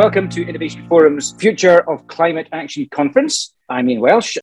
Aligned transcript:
welcome 0.00 0.30
to 0.30 0.48
Innovation 0.48 0.88
Forum's 0.88 1.32
Future 1.32 1.80
of 1.80 2.06
Climate 2.06 2.48
Action 2.52 2.88
Conference. 2.90 3.52
I'm 3.68 3.90
Ian 3.90 4.00
Welsh. 4.00 4.38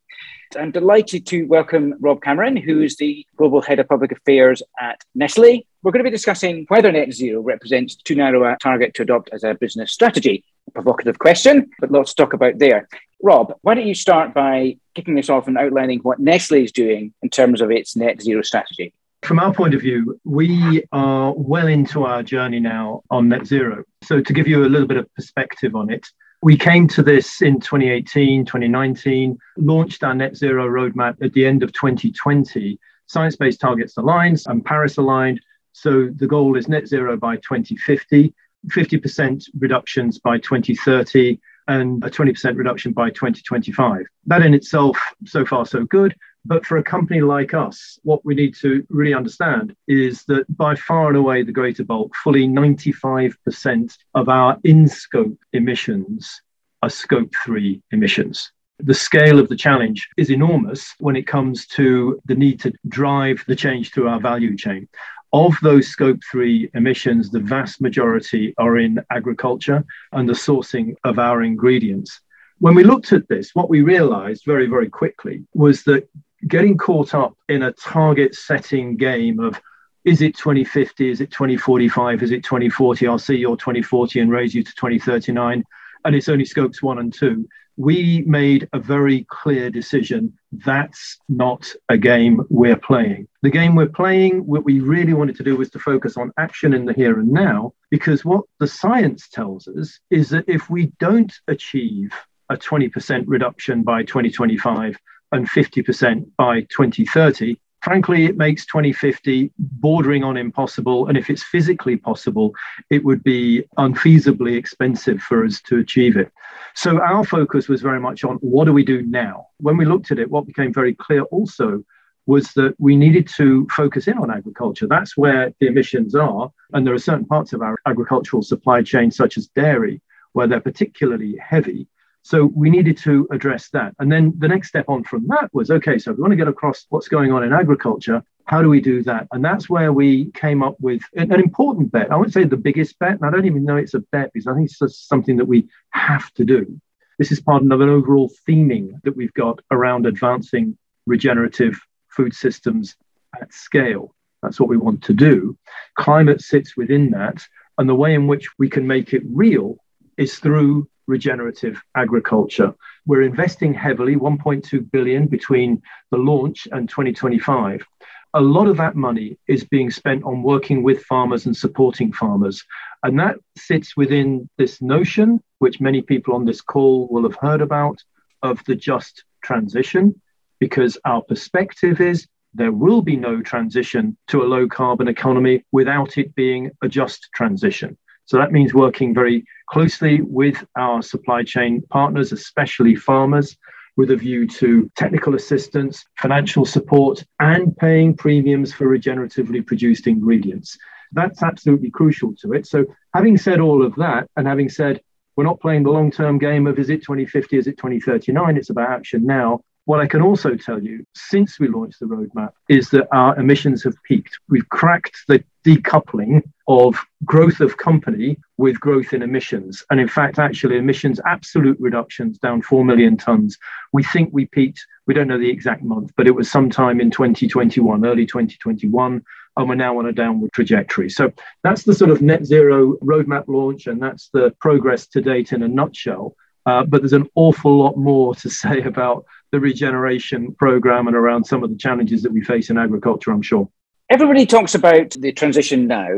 I'm 0.56 0.70
delighted 0.70 1.26
to 1.26 1.46
welcome 1.46 1.94
Rob 1.98 2.22
Cameron, 2.22 2.56
who 2.56 2.80
is 2.80 2.96
the 2.96 3.26
Global 3.34 3.60
Head 3.60 3.80
of 3.80 3.88
Public 3.88 4.12
Affairs 4.12 4.62
at 4.78 5.02
Nestle. 5.16 5.66
We're 5.82 5.90
going 5.90 6.04
to 6.04 6.08
be 6.08 6.14
discussing 6.14 6.64
whether 6.68 6.92
net 6.92 7.12
zero 7.12 7.40
represents 7.40 7.96
too 7.96 8.14
narrow 8.14 8.44
a 8.44 8.56
target 8.58 8.94
to 8.94 9.02
adopt 9.02 9.30
as 9.32 9.42
a 9.42 9.54
business 9.54 9.90
strategy. 9.90 10.44
A 10.68 10.70
provocative 10.70 11.18
question, 11.18 11.68
but 11.80 11.90
lots 11.90 12.14
to 12.14 12.22
talk 12.22 12.34
about 12.34 12.60
there. 12.60 12.86
Rob, 13.20 13.52
why 13.62 13.74
don't 13.74 13.88
you 13.88 13.96
start 13.96 14.32
by 14.32 14.76
kicking 14.94 15.16
this 15.16 15.28
off 15.28 15.48
and 15.48 15.58
outlining 15.58 15.98
what 16.04 16.20
Nestle 16.20 16.62
is 16.62 16.70
doing 16.70 17.12
in 17.20 17.30
terms 17.30 17.60
of 17.60 17.72
its 17.72 17.96
net 17.96 18.22
zero 18.22 18.42
strategy? 18.42 18.94
From 19.28 19.40
our 19.40 19.52
point 19.52 19.74
of 19.74 19.82
view, 19.82 20.18
we 20.24 20.84
are 20.90 21.34
well 21.36 21.66
into 21.66 22.04
our 22.04 22.22
journey 22.22 22.60
now 22.60 23.02
on 23.10 23.28
net 23.28 23.46
zero. 23.46 23.84
So, 24.02 24.22
to 24.22 24.32
give 24.32 24.48
you 24.48 24.64
a 24.64 24.70
little 24.72 24.88
bit 24.88 24.96
of 24.96 25.14
perspective 25.14 25.76
on 25.76 25.90
it, 25.90 26.06
we 26.40 26.56
came 26.56 26.88
to 26.88 27.02
this 27.02 27.42
in 27.42 27.60
2018, 27.60 28.46
2019, 28.46 29.36
launched 29.58 30.02
our 30.02 30.14
net 30.14 30.34
zero 30.34 30.66
roadmap 30.66 31.22
at 31.22 31.34
the 31.34 31.44
end 31.44 31.62
of 31.62 31.74
2020. 31.74 32.80
Science 33.04 33.36
based 33.36 33.60
targets 33.60 33.98
aligned 33.98 34.40
and 34.46 34.64
Paris 34.64 34.96
aligned. 34.96 35.42
So, 35.72 36.08
the 36.16 36.26
goal 36.26 36.56
is 36.56 36.66
net 36.66 36.88
zero 36.88 37.18
by 37.18 37.36
2050, 37.36 38.32
50% 38.68 39.44
reductions 39.58 40.18
by 40.18 40.38
2030, 40.38 41.38
and 41.66 42.02
a 42.02 42.08
20% 42.08 42.56
reduction 42.56 42.92
by 42.92 43.10
2025. 43.10 44.06
That 44.24 44.40
in 44.40 44.54
itself, 44.54 44.98
so 45.26 45.44
far, 45.44 45.66
so 45.66 45.84
good. 45.84 46.16
But 46.48 46.64
for 46.64 46.78
a 46.78 46.82
company 46.82 47.20
like 47.20 47.52
us, 47.52 47.98
what 48.04 48.24
we 48.24 48.34
need 48.34 48.54
to 48.62 48.82
really 48.88 49.12
understand 49.12 49.76
is 49.86 50.24
that 50.28 50.46
by 50.56 50.76
far 50.76 51.08
and 51.08 51.16
away 51.18 51.42
the 51.42 51.52
greater 51.52 51.84
bulk, 51.84 52.14
fully 52.24 52.48
95% 52.48 53.94
of 54.14 54.30
our 54.30 54.56
in 54.64 54.88
scope 54.88 55.38
emissions 55.52 56.40
are 56.82 56.88
scope 56.88 57.30
three 57.44 57.82
emissions. 57.92 58.50
The 58.78 58.94
scale 58.94 59.38
of 59.38 59.50
the 59.50 59.56
challenge 59.56 60.08
is 60.16 60.30
enormous 60.30 60.94
when 61.00 61.16
it 61.16 61.26
comes 61.26 61.66
to 61.78 62.18
the 62.24 62.34
need 62.34 62.60
to 62.60 62.72
drive 62.88 63.44
the 63.46 63.56
change 63.56 63.92
through 63.92 64.08
our 64.08 64.20
value 64.20 64.56
chain. 64.56 64.88
Of 65.34 65.54
those 65.62 65.88
scope 65.88 66.20
three 66.30 66.70
emissions, 66.72 67.30
the 67.30 67.40
vast 67.40 67.82
majority 67.82 68.54
are 68.56 68.78
in 68.78 69.00
agriculture 69.10 69.84
and 70.12 70.26
the 70.26 70.32
sourcing 70.32 70.94
of 71.04 71.18
our 71.18 71.42
ingredients. 71.42 72.22
When 72.60 72.74
we 72.74 72.84
looked 72.84 73.12
at 73.12 73.28
this, 73.28 73.54
what 73.54 73.68
we 73.68 73.82
realized 73.82 74.44
very, 74.46 74.66
very 74.66 74.88
quickly 74.88 75.44
was 75.52 75.84
that 75.84 76.08
getting 76.46 76.76
caught 76.76 77.14
up 77.14 77.36
in 77.48 77.62
a 77.62 77.72
target 77.72 78.34
setting 78.34 78.96
game 78.96 79.40
of 79.40 79.60
is 80.04 80.22
it 80.22 80.36
2050, 80.36 81.10
is 81.10 81.20
it 81.20 81.30
2045, 81.30 82.22
is 82.22 82.30
it 82.30 82.44
2040? 82.44 83.06
I'll 83.06 83.18
see 83.18 83.36
your 83.36 83.56
2040 83.56 84.20
and 84.20 84.30
raise 84.30 84.54
you 84.54 84.62
to 84.62 84.74
2039. 84.74 85.64
And 86.04 86.14
it's 86.14 86.28
only 86.28 86.44
scopes 86.44 86.82
one 86.82 86.98
and 86.98 87.12
two. 87.12 87.48
We 87.76 88.24
made 88.26 88.68
a 88.72 88.78
very 88.78 89.26
clear 89.28 89.70
decision. 89.70 90.36
That's 90.50 91.18
not 91.28 91.70
a 91.88 91.98
game 91.98 92.42
we're 92.48 92.76
playing. 92.76 93.28
The 93.42 93.50
game 93.50 93.74
we're 93.74 93.86
playing, 93.86 94.46
what 94.46 94.64
we 94.64 94.80
really 94.80 95.12
wanted 95.12 95.36
to 95.36 95.44
do 95.44 95.56
was 95.56 95.70
to 95.70 95.78
focus 95.78 96.16
on 96.16 96.32
action 96.38 96.72
in 96.72 96.86
the 96.86 96.92
here 96.92 97.18
and 97.18 97.30
now, 97.30 97.74
because 97.90 98.24
what 98.24 98.44
the 98.58 98.66
science 98.66 99.28
tells 99.28 99.68
us 99.68 100.00
is 100.10 100.30
that 100.30 100.44
if 100.48 100.70
we 100.70 100.92
don't 100.98 101.32
achieve 101.48 102.12
a 102.50 102.56
20% 102.56 103.24
reduction 103.26 103.82
by 103.82 104.02
2025, 104.02 104.98
and 105.32 105.48
50% 105.48 106.26
by 106.36 106.62
2030. 106.62 107.56
Frankly, 107.82 108.24
it 108.24 108.36
makes 108.36 108.66
2050 108.66 109.52
bordering 109.58 110.24
on 110.24 110.36
impossible. 110.36 111.06
And 111.06 111.16
if 111.16 111.30
it's 111.30 111.44
physically 111.44 111.96
possible, 111.96 112.52
it 112.90 113.04
would 113.04 113.22
be 113.22 113.64
unfeasibly 113.78 114.56
expensive 114.56 115.20
for 115.20 115.44
us 115.44 115.60
to 115.62 115.78
achieve 115.78 116.16
it. 116.16 116.32
So 116.74 117.00
our 117.00 117.24
focus 117.24 117.68
was 117.68 117.80
very 117.80 118.00
much 118.00 118.24
on 118.24 118.36
what 118.36 118.64
do 118.64 118.72
we 118.72 118.84
do 118.84 119.02
now? 119.02 119.46
When 119.58 119.76
we 119.76 119.84
looked 119.84 120.10
at 120.10 120.18
it, 120.18 120.30
what 120.30 120.46
became 120.46 120.72
very 120.72 120.94
clear 120.94 121.22
also 121.22 121.84
was 122.26 122.52
that 122.52 122.74
we 122.78 122.94
needed 122.94 123.26
to 123.36 123.66
focus 123.70 124.06
in 124.06 124.18
on 124.18 124.30
agriculture. 124.30 124.86
That's 124.86 125.16
where 125.16 125.50
the 125.60 125.66
emissions 125.66 126.14
are. 126.14 126.52
And 126.74 126.86
there 126.86 126.94
are 126.94 126.98
certain 126.98 127.24
parts 127.24 127.54
of 127.54 127.62
our 127.62 127.76
agricultural 127.86 128.42
supply 128.42 128.82
chain, 128.82 129.10
such 129.10 129.38
as 129.38 129.46
dairy, 129.48 130.02
where 130.32 130.46
they're 130.46 130.60
particularly 130.60 131.36
heavy. 131.40 131.86
So 132.22 132.46
we 132.54 132.70
needed 132.70 132.98
to 132.98 133.26
address 133.30 133.70
that. 133.70 133.94
And 133.98 134.10
then 134.12 134.34
the 134.38 134.48
next 134.48 134.68
step 134.68 134.88
on 134.88 135.04
from 135.04 135.26
that 135.28 135.48
was 135.52 135.70
okay, 135.70 135.98
so 135.98 136.10
if 136.10 136.16
we 136.16 136.22
want 136.22 136.32
to 136.32 136.36
get 136.36 136.48
across 136.48 136.86
what's 136.90 137.08
going 137.08 137.32
on 137.32 137.42
in 137.42 137.52
agriculture. 137.52 138.22
How 138.44 138.62
do 138.62 138.70
we 138.70 138.80
do 138.80 139.02
that? 139.02 139.28
And 139.32 139.44
that's 139.44 139.68
where 139.68 139.92
we 139.92 140.30
came 140.32 140.62
up 140.62 140.76
with 140.80 141.02
an, 141.14 141.32
important 141.32 141.92
bet. 141.92 142.10
I 142.10 142.16
wouldn't 142.16 142.32
say 142.32 142.44
the 142.44 142.56
biggest 142.56 142.98
bet, 142.98 143.12
and 143.12 143.24
I 143.24 143.30
don't 143.30 143.44
even 143.44 143.64
know 143.64 143.76
it's 143.76 143.94
a 143.94 144.00
bet 144.00 144.32
because 144.32 144.46
I 144.46 144.54
think 144.54 144.70
it's 144.70 144.78
just 144.78 145.06
something 145.06 145.36
that 145.36 145.44
we 145.44 145.68
have 145.90 146.32
to 146.34 146.44
do. 146.44 146.80
This 147.18 147.30
is 147.30 147.40
part 147.40 147.62
of 147.62 147.70
an 147.80 147.88
overall 147.88 148.30
theming 148.48 149.02
that 149.02 149.16
we've 149.16 149.34
got 149.34 149.60
around 149.70 150.06
advancing 150.06 150.78
regenerative 151.06 151.78
food 152.08 152.34
systems 152.34 152.96
at 153.40 153.52
scale. 153.52 154.14
That's 154.42 154.60
what 154.60 154.68
we 154.68 154.76
want 154.76 155.02
to 155.04 155.12
do. 155.12 155.58
Climate 155.98 156.40
sits 156.40 156.76
within 156.76 157.10
that. 157.10 157.44
And 157.76 157.88
the 157.88 157.94
way 157.94 158.14
in 158.14 158.26
which 158.26 158.48
we 158.58 158.68
can 158.68 158.86
make 158.86 159.12
it 159.12 159.22
real 159.26 159.76
is 160.18 160.36
through 160.38 160.88
regenerative 161.06 161.80
agriculture. 161.96 162.74
We're 163.06 163.22
investing 163.22 163.72
heavily, 163.72 164.16
1.2 164.16 164.90
billion 164.90 165.26
between 165.26 165.82
the 166.10 166.18
launch 166.18 166.68
and 166.70 166.88
2025. 166.88 167.86
A 168.34 168.40
lot 168.40 168.68
of 168.68 168.76
that 168.76 168.94
money 168.94 169.38
is 169.48 169.64
being 169.64 169.90
spent 169.90 170.22
on 170.24 170.42
working 170.42 170.82
with 170.82 171.04
farmers 171.04 171.46
and 171.46 171.56
supporting 171.56 172.12
farmers. 172.12 172.62
And 173.02 173.18
that 173.18 173.36
sits 173.56 173.96
within 173.96 174.50
this 174.58 174.82
notion, 174.82 175.40
which 175.60 175.80
many 175.80 176.02
people 176.02 176.34
on 176.34 176.44
this 176.44 176.60
call 176.60 177.08
will 177.10 177.22
have 177.22 177.38
heard 177.40 177.62
about, 177.62 178.02
of 178.42 178.62
the 178.66 178.76
just 178.76 179.24
transition, 179.42 180.20
because 180.60 180.98
our 181.04 181.22
perspective 181.22 182.00
is 182.00 182.26
there 182.54 182.72
will 182.72 183.02
be 183.02 183.16
no 183.16 183.40
transition 183.40 184.16
to 184.28 184.42
a 184.42 184.46
low 184.46 184.68
carbon 184.68 185.08
economy 185.08 185.64
without 185.72 186.18
it 186.18 186.34
being 186.34 186.70
a 186.82 186.88
just 186.88 187.28
transition. 187.34 187.96
So 188.28 188.36
that 188.36 188.52
means 188.52 188.74
working 188.74 189.14
very 189.14 189.46
closely 189.70 190.20
with 190.20 190.62
our 190.76 191.00
supply 191.00 191.44
chain 191.44 191.80
partners, 191.88 192.30
especially 192.30 192.94
farmers, 192.94 193.56
with 193.96 194.10
a 194.10 194.16
view 194.16 194.46
to 194.46 194.90
technical 194.96 195.34
assistance, 195.34 196.04
financial 196.18 196.66
support, 196.66 197.24
and 197.40 197.74
paying 197.78 198.14
premiums 198.14 198.70
for 198.70 198.86
regeneratively 198.86 199.66
produced 199.66 200.06
ingredients. 200.06 200.76
That's 201.12 201.42
absolutely 201.42 201.90
crucial 201.90 202.34
to 202.42 202.52
it. 202.52 202.66
So, 202.66 202.84
having 203.14 203.38
said 203.38 203.60
all 203.60 203.82
of 203.82 203.94
that, 203.94 204.28
and 204.36 204.46
having 204.46 204.68
said 204.68 205.00
we're 205.34 205.44
not 205.44 205.60
playing 205.60 205.84
the 205.84 205.90
long 205.90 206.10
term 206.10 206.36
game 206.36 206.66
of 206.66 206.78
is 206.78 206.90
it 206.90 206.98
2050, 206.98 207.56
is 207.56 207.66
it 207.66 207.78
2039, 207.78 208.58
it's 208.58 208.68
about 208.68 208.90
action 208.90 209.24
now. 209.24 209.62
What 209.88 210.00
I 210.00 210.06
can 210.06 210.20
also 210.20 210.54
tell 210.54 210.82
you 210.82 211.06
since 211.14 211.58
we 211.58 211.66
launched 211.66 211.98
the 211.98 212.04
roadmap 212.04 212.50
is 212.68 212.90
that 212.90 213.08
our 213.10 213.34
emissions 213.38 213.82
have 213.84 213.94
peaked. 214.02 214.38
We've 214.50 214.68
cracked 214.68 215.16
the 215.28 215.42
decoupling 215.64 216.42
of 216.68 216.94
growth 217.24 217.60
of 217.60 217.78
company 217.78 218.36
with 218.58 218.78
growth 218.78 219.14
in 219.14 219.22
emissions. 219.22 219.82
And 219.88 219.98
in 219.98 220.06
fact, 220.06 220.38
actually, 220.38 220.76
emissions 220.76 221.22
absolute 221.24 221.78
reductions 221.80 222.36
down 222.36 222.60
4 222.60 222.84
million 222.84 223.16
tons. 223.16 223.56
We 223.94 224.02
think 224.02 224.28
we 224.30 224.44
peaked, 224.44 224.84
we 225.06 225.14
don't 225.14 225.26
know 225.26 225.38
the 225.38 225.48
exact 225.48 225.82
month, 225.82 226.12
but 226.18 226.26
it 226.26 226.34
was 226.34 226.50
sometime 226.50 227.00
in 227.00 227.10
2021, 227.10 228.04
early 228.04 228.26
2021. 228.26 229.22
And 229.56 229.68
we're 229.70 229.74
now 229.74 229.98
on 229.98 230.04
a 230.04 230.12
downward 230.12 230.52
trajectory. 230.52 231.08
So 231.08 231.32
that's 231.62 231.84
the 231.84 231.94
sort 231.94 232.10
of 232.10 232.20
net 232.20 232.44
zero 232.44 232.96
roadmap 233.02 233.44
launch, 233.48 233.86
and 233.86 234.02
that's 234.02 234.28
the 234.34 234.54
progress 234.60 235.06
to 235.06 235.22
date 235.22 235.54
in 235.54 235.62
a 235.62 235.68
nutshell. 235.68 236.36
Uh, 236.68 236.84
but 236.84 237.00
there's 237.00 237.14
an 237.14 237.26
awful 237.34 237.78
lot 237.78 237.96
more 237.96 238.34
to 238.34 238.50
say 238.62 238.82
about 238.82 239.24
the 239.52 239.58
regeneration 239.58 240.54
program 240.54 241.06
and 241.06 241.16
around 241.16 241.44
some 241.44 241.64
of 241.64 241.70
the 241.70 241.76
challenges 241.76 242.22
that 242.22 242.30
we 242.30 242.42
face 242.42 242.68
in 242.68 242.76
agriculture, 242.76 243.30
I'm 243.30 243.40
sure. 243.40 243.68
Everybody 244.10 244.44
talks 244.44 244.74
about 244.74 245.12
the 245.18 245.32
transition 245.32 245.86
now. 245.86 246.08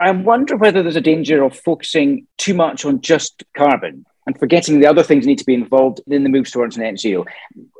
I 0.00 0.10
wonder 0.12 0.56
whether 0.56 0.82
there's 0.82 0.96
a 0.96 1.02
danger 1.02 1.42
of 1.42 1.58
focusing 1.58 2.26
too 2.38 2.54
much 2.54 2.86
on 2.86 3.02
just 3.02 3.44
carbon 3.54 4.06
and 4.26 4.38
forgetting 4.38 4.80
the 4.80 4.86
other 4.86 5.02
things 5.02 5.26
need 5.26 5.38
to 5.38 5.44
be 5.44 5.54
involved 5.54 6.00
in 6.06 6.22
the 6.22 6.30
move 6.30 6.50
towards 6.50 6.78
net 6.78 6.98
zero. 6.98 7.26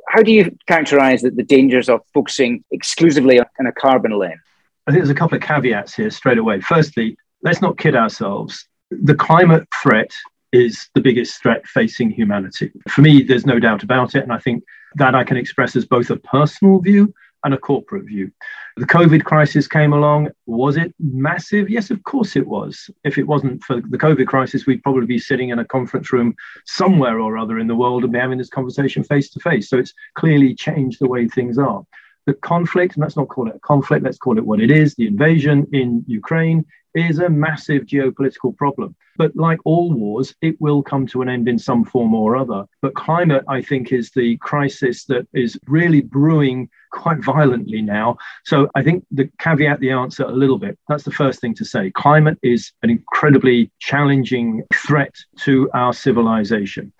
How 0.09 0.21
do 0.21 0.31
you 0.31 0.55
characterize 0.67 1.21
the, 1.21 1.31
the 1.31 1.43
dangers 1.43 1.89
of 1.89 2.01
focusing 2.13 2.63
exclusively 2.71 3.39
on 3.39 3.65
a 3.65 3.71
carbon 3.71 4.11
lens? 4.11 4.39
I 4.85 4.91
think 4.91 5.01
there's 5.01 5.09
a 5.09 5.15
couple 5.15 5.37
of 5.37 5.43
caveats 5.43 5.95
here 5.95 6.11
straight 6.11 6.37
away. 6.37 6.61
Firstly, 6.61 7.17
let's 7.41 7.61
not 7.61 7.77
kid 7.77 7.95
ourselves. 7.95 8.67
The 8.91 9.15
climate 9.15 9.67
threat 9.81 10.11
is 10.51 10.89
the 10.95 11.01
biggest 11.01 11.41
threat 11.41 11.65
facing 11.67 12.09
humanity. 12.09 12.71
For 12.89 13.01
me, 13.01 13.23
there's 13.23 13.45
no 13.45 13.59
doubt 13.59 13.83
about 13.83 14.15
it. 14.15 14.23
And 14.23 14.33
I 14.33 14.39
think 14.39 14.63
that 14.95 15.15
I 15.15 15.23
can 15.23 15.37
express 15.37 15.75
as 15.75 15.85
both 15.85 16.09
a 16.09 16.17
personal 16.17 16.79
view 16.79 17.13
and 17.43 17.53
a 17.53 17.57
corporate 17.57 18.05
view. 18.05 18.31
The 18.77 18.85
COVID 18.85 19.23
crisis 19.23 19.67
came 19.67 19.93
along. 19.93 20.29
Was 20.45 20.77
it 20.77 20.93
massive? 20.99 21.69
Yes, 21.69 21.91
of 21.91 22.03
course 22.03 22.35
it 22.35 22.47
was. 22.47 22.89
If 23.03 23.17
it 23.17 23.27
wasn't 23.27 23.63
for 23.63 23.81
the 23.81 23.97
COVID 23.97 24.27
crisis, 24.27 24.65
we'd 24.65 24.83
probably 24.83 25.05
be 25.05 25.19
sitting 25.19 25.49
in 25.49 25.59
a 25.59 25.65
conference 25.65 26.11
room 26.11 26.35
somewhere 26.65 27.19
or 27.19 27.37
other 27.37 27.59
in 27.59 27.67
the 27.67 27.75
world 27.75 28.03
and 28.03 28.13
be 28.13 28.19
having 28.19 28.37
this 28.37 28.49
conversation 28.49 29.03
face 29.03 29.29
to 29.31 29.39
face. 29.39 29.69
So 29.69 29.77
it's 29.77 29.93
clearly 30.15 30.53
changed 30.53 30.99
the 30.99 31.07
way 31.07 31.27
things 31.27 31.57
are. 31.57 31.83
The 32.25 32.33
conflict, 32.33 32.95
and 32.95 33.01
let's 33.01 33.15
not 33.15 33.29
call 33.29 33.49
it 33.49 33.55
a 33.55 33.59
conflict, 33.59 34.03
let's 34.03 34.17
call 34.17 34.37
it 34.37 34.45
what 34.45 34.59
it 34.59 34.71
is 34.71 34.95
the 34.95 35.07
invasion 35.07 35.67
in 35.71 36.03
Ukraine 36.07 36.65
is 36.93 37.19
a 37.19 37.29
massive 37.29 37.83
geopolitical 37.83 38.55
problem. 38.55 38.95
But 39.17 39.35
like 39.35 39.59
all 39.65 39.91
wars, 39.91 40.33
it 40.41 40.59
will 40.61 40.81
come 40.81 41.05
to 41.07 41.21
an 41.21 41.29
end 41.29 41.47
in 41.47 41.59
some 41.59 41.83
form 41.83 42.13
or 42.13 42.37
other. 42.37 42.65
But 42.81 42.95
climate, 42.95 43.43
I 43.47 43.61
think, 43.61 43.91
is 43.91 44.11
the 44.11 44.37
crisis 44.37 45.05
that 45.05 45.27
is 45.33 45.59
really 45.67 46.01
brewing 46.01 46.69
quite 46.91 47.23
violently 47.23 47.81
now. 47.81 48.17
So 48.45 48.69
I 48.75 48.83
think 48.83 49.05
the 49.11 49.29
caveat 49.39 49.79
the 49.79 49.91
answer 49.91 50.23
a 50.23 50.31
little 50.31 50.57
bit. 50.57 50.77
That's 50.87 51.03
the 51.03 51.11
first 51.11 51.41
thing 51.41 51.53
to 51.55 51.65
say. 51.65 51.91
Climate 51.91 52.37
is 52.41 52.71
an 52.81 52.89
incredibly 52.89 53.71
challenging 53.79 54.63
threat 54.73 55.13
to 55.39 55.69
our 55.73 55.93
civilization. 55.93 56.93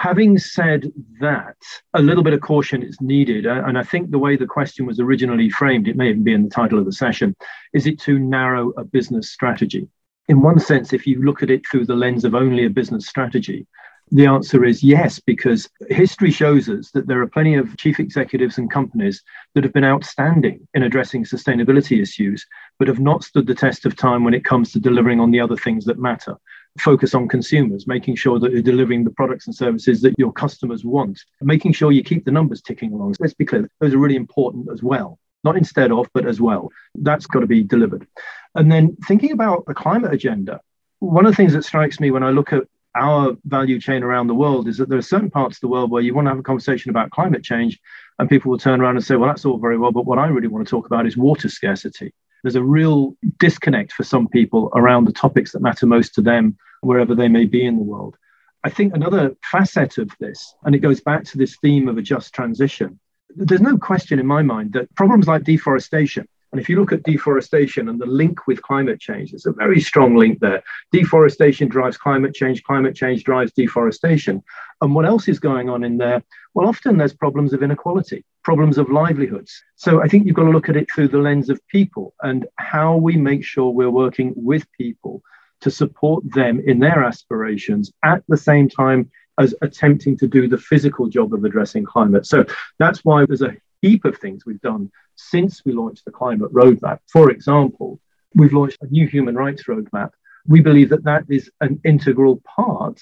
Having 0.00 0.38
said 0.38 0.92
that, 1.20 1.56
a 1.94 2.00
little 2.00 2.22
bit 2.22 2.32
of 2.32 2.40
caution 2.40 2.84
is 2.84 3.00
needed. 3.00 3.46
Uh, 3.46 3.64
and 3.66 3.76
I 3.76 3.82
think 3.82 4.10
the 4.10 4.18
way 4.18 4.36
the 4.36 4.46
question 4.46 4.86
was 4.86 5.00
originally 5.00 5.50
framed, 5.50 5.88
it 5.88 5.96
may 5.96 6.10
even 6.10 6.22
be 6.22 6.32
in 6.32 6.44
the 6.44 6.50
title 6.50 6.78
of 6.78 6.84
the 6.84 6.92
session, 6.92 7.34
is 7.72 7.86
it 7.86 7.98
too 7.98 8.18
narrow 8.18 8.70
a 8.76 8.84
business 8.84 9.30
strategy? 9.30 9.88
In 10.28 10.40
one 10.40 10.60
sense, 10.60 10.92
if 10.92 11.06
you 11.06 11.22
look 11.22 11.42
at 11.42 11.50
it 11.50 11.62
through 11.66 11.86
the 11.86 11.96
lens 11.96 12.24
of 12.24 12.36
only 12.36 12.64
a 12.64 12.70
business 12.70 13.08
strategy, 13.08 13.66
the 14.10 14.26
answer 14.26 14.64
is 14.64 14.82
yes, 14.82 15.18
because 15.18 15.68
history 15.90 16.30
shows 16.30 16.68
us 16.68 16.90
that 16.92 17.06
there 17.06 17.20
are 17.20 17.26
plenty 17.26 17.56
of 17.56 17.76
chief 17.76 18.00
executives 18.00 18.56
and 18.56 18.70
companies 18.70 19.22
that 19.54 19.64
have 19.64 19.72
been 19.72 19.84
outstanding 19.84 20.66
in 20.74 20.82
addressing 20.82 21.24
sustainability 21.24 22.00
issues, 22.00 22.46
but 22.78 22.88
have 22.88 23.00
not 23.00 23.24
stood 23.24 23.46
the 23.46 23.54
test 23.54 23.84
of 23.84 23.96
time 23.96 24.24
when 24.24 24.32
it 24.32 24.44
comes 24.44 24.72
to 24.72 24.80
delivering 24.80 25.20
on 25.20 25.30
the 25.30 25.40
other 25.40 25.56
things 25.56 25.84
that 25.84 25.98
matter. 25.98 26.36
Focus 26.80 27.14
on 27.14 27.28
consumers, 27.28 27.86
making 27.86 28.16
sure 28.16 28.38
that 28.38 28.52
you're 28.52 28.62
delivering 28.62 29.04
the 29.04 29.10
products 29.10 29.46
and 29.46 29.54
services 29.54 30.00
that 30.02 30.14
your 30.18 30.32
customers 30.32 30.84
want, 30.84 31.20
making 31.40 31.72
sure 31.72 31.92
you 31.92 32.04
keep 32.04 32.24
the 32.24 32.30
numbers 32.30 32.62
ticking 32.62 32.92
along. 32.92 33.14
So 33.14 33.18
let's 33.20 33.34
be 33.34 33.44
clear, 33.44 33.68
those 33.80 33.94
are 33.94 33.98
really 33.98 34.16
important 34.16 34.68
as 34.72 34.82
well. 34.82 35.18
Not 35.44 35.56
instead 35.56 35.92
of, 35.92 36.08
but 36.14 36.26
as 36.26 36.40
well. 36.40 36.70
That's 36.94 37.26
got 37.26 37.40
to 37.40 37.46
be 37.46 37.62
delivered. 37.62 38.06
And 38.54 38.70
then 38.70 38.96
thinking 39.06 39.32
about 39.32 39.66
the 39.66 39.74
climate 39.74 40.12
agenda, 40.12 40.60
one 41.00 41.26
of 41.26 41.32
the 41.32 41.36
things 41.36 41.52
that 41.52 41.64
strikes 41.64 42.00
me 42.00 42.10
when 42.10 42.22
I 42.22 42.30
look 42.30 42.52
at 42.52 42.64
our 42.94 43.36
value 43.44 43.80
chain 43.80 44.02
around 44.02 44.26
the 44.26 44.34
world 44.34 44.68
is 44.68 44.76
that 44.78 44.88
there 44.88 44.98
are 44.98 45.02
certain 45.02 45.30
parts 45.30 45.56
of 45.56 45.60
the 45.60 45.68
world 45.68 45.90
where 45.90 46.02
you 46.02 46.14
want 46.14 46.26
to 46.26 46.30
have 46.30 46.38
a 46.38 46.42
conversation 46.42 46.90
about 46.90 47.10
climate 47.10 47.44
change 47.44 47.78
and 48.18 48.28
people 48.28 48.50
will 48.50 48.58
turn 48.58 48.80
around 48.80 48.96
and 48.96 49.04
say 49.04 49.14
well 49.14 49.28
that's 49.28 49.44
all 49.44 49.58
very 49.58 49.78
well 49.78 49.92
but 49.92 50.06
what 50.06 50.18
i 50.18 50.26
really 50.26 50.48
want 50.48 50.66
to 50.66 50.70
talk 50.70 50.86
about 50.86 51.06
is 51.06 51.16
water 51.16 51.48
scarcity 51.48 52.12
there's 52.42 52.54
a 52.54 52.62
real 52.62 53.16
disconnect 53.38 53.92
for 53.92 54.04
some 54.04 54.28
people 54.28 54.70
around 54.74 55.04
the 55.04 55.12
topics 55.12 55.52
that 55.52 55.62
matter 55.62 55.86
most 55.86 56.14
to 56.14 56.20
them 56.20 56.56
wherever 56.80 57.14
they 57.14 57.28
may 57.28 57.44
be 57.44 57.64
in 57.64 57.76
the 57.76 57.82
world 57.82 58.16
i 58.64 58.70
think 58.70 58.94
another 58.94 59.36
facet 59.50 59.98
of 59.98 60.10
this 60.20 60.54
and 60.64 60.74
it 60.74 60.80
goes 60.80 61.00
back 61.00 61.24
to 61.24 61.38
this 61.38 61.56
theme 61.62 61.88
of 61.88 61.98
a 61.98 62.02
just 62.02 62.34
transition 62.34 62.98
there's 63.36 63.60
no 63.60 63.76
question 63.76 64.18
in 64.18 64.26
my 64.26 64.42
mind 64.42 64.72
that 64.72 64.92
problems 64.94 65.26
like 65.26 65.44
deforestation 65.44 66.26
and 66.52 66.60
if 66.60 66.68
you 66.68 66.80
look 66.80 66.92
at 66.92 67.02
deforestation 67.02 67.88
and 67.88 68.00
the 68.00 68.06
link 68.06 68.46
with 68.46 68.62
climate 68.62 69.00
change, 69.00 69.30
there's 69.30 69.46
a 69.46 69.52
very 69.52 69.80
strong 69.80 70.16
link 70.16 70.40
there. 70.40 70.62
Deforestation 70.92 71.68
drives 71.68 71.98
climate 71.98 72.34
change, 72.34 72.62
climate 72.62 72.94
change 72.94 73.22
drives 73.24 73.52
deforestation. 73.52 74.42
And 74.80 74.94
what 74.94 75.04
else 75.04 75.28
is 75.28 75.38
going 75.38 75.68
on 75.68 75.84
in 75.84 75.98
there? 75.98 76.22
Well, 76.54 76.66
often 76.66 76.96
there's 76.96 77.12
problems 77.12 77.52
of 77.52 77.62
inequality, 77.62 78.24
problems 78.48 78.78
of 78.78 78.88
livelihoods. 78.88 79.62
So 79.76 80.02
I 80.02 80.08
think 80.08 80.24
you've 80.24 80.34
got 80.34 80.44
to 80.44 80.56
look 80.56 80.70
at 80.70 80.76
it 80.78 80.88
through 80.90 81.08
the 81.08 81.18
lens 81.18 81.50
of 81.50 81.60
people 81.68 82.14
and 82.22 82.46
how 82.56 82.96
we 82.96 83.14
make 83.14 83.44
sure 83.44 83.68
we're 83.68 83.90
working 83.90 84.32
with 84.36 84.64
people 84.72 85.20
to 85.60 85.70
support 85.70 86.24
them 86.32 86.62
in 86.66 86.78
their 86.78 87.04
aspirations 87.04 87.92
at 88.02 88.22
the 88.26 88.38
same 88.38 88.66
time 88.70 89.10
as 89.38 89.54
attempting 89.60 90.16
to 90.16 90.26
do 90.26 90.48
the 90.48 90.56
physical 90.56 91.08
job 91.08 91.34
of 91.34 91.44
addressing 91.44 91.84
climate. 91.84 92.24
So 92.24 92.46
that's 92.78 93.04
why 93.04 93.26
there's 93.26 93.42
a 93.42 93.54
heap 93.82 94.06
of 94.06 94.16
things 94.16 94.46
we've 94.46 94.62
done 94.62 94.90
since 95.16 95.62
we 95.66 95.72
launched 95.74 96.06
the 96.06 96.10
climate 96.10 96.50
roadmap. 96.50 97.00
For 97.12 97.30
example, 97.30 98.00
we've 98.34 98.54
launched 98.54 98.78
a 98.80 98.86
new 98.86 99.06
human 99.06 99.34
rights 99.34 99.64
roadmap. 99.64 100.12
We 100.46 100.62
believe 100.62 100.88
that 100.88 101.04
that 101.04 101.24
is 101.28 101.50
an 101.60 101.82
integral 101.84 102.40
part 102.46 102.98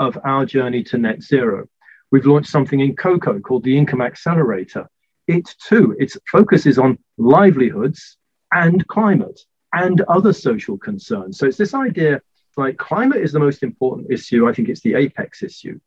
of 0.00 0.18
our 0.24 0.44
journey 0.46 0.82
to 0.90 0.98
net 0.98 1.22
zero. 1.22 1.68
We've 2.10 2.26
launched 2.26 2.50
something 2.50 2.80
in 2.80 2.96
cocoa 2.96 3.40
called 3.40 3.64
the 3.64 3.76
Income 3.76 4.02
Accelerator. 4.02 4.88
It 5.26 5.54
too, 5.64 5.94
its 5.98 6.16
focus 6.30 6.66
is 6.66 6.78
on 6.78 6.98
livelihoods 7.18 8.16
and 8.52 8.86
climate 8.88 9.40
and 9.72 10.00
other 10.02 10.32
social 10.32 10.76
concerns. 10.76 11.38
So 11.38 11.46
it's 11.46 11.56
this 11.56 11.74
idea 11.74 12.20
like 12.56 12.76
climate 12.76 13.22
is 13.22 13.32
the 13.32 13.38
most 13.38 13.62
important 13.62 14.10
issue. 14.10 14.48
I 14.48 14.52
think 14.52 14.68
it's 14.68 14.82
the 14.82 14.94
apex 14.94 15.42
issue. 15.42 15.78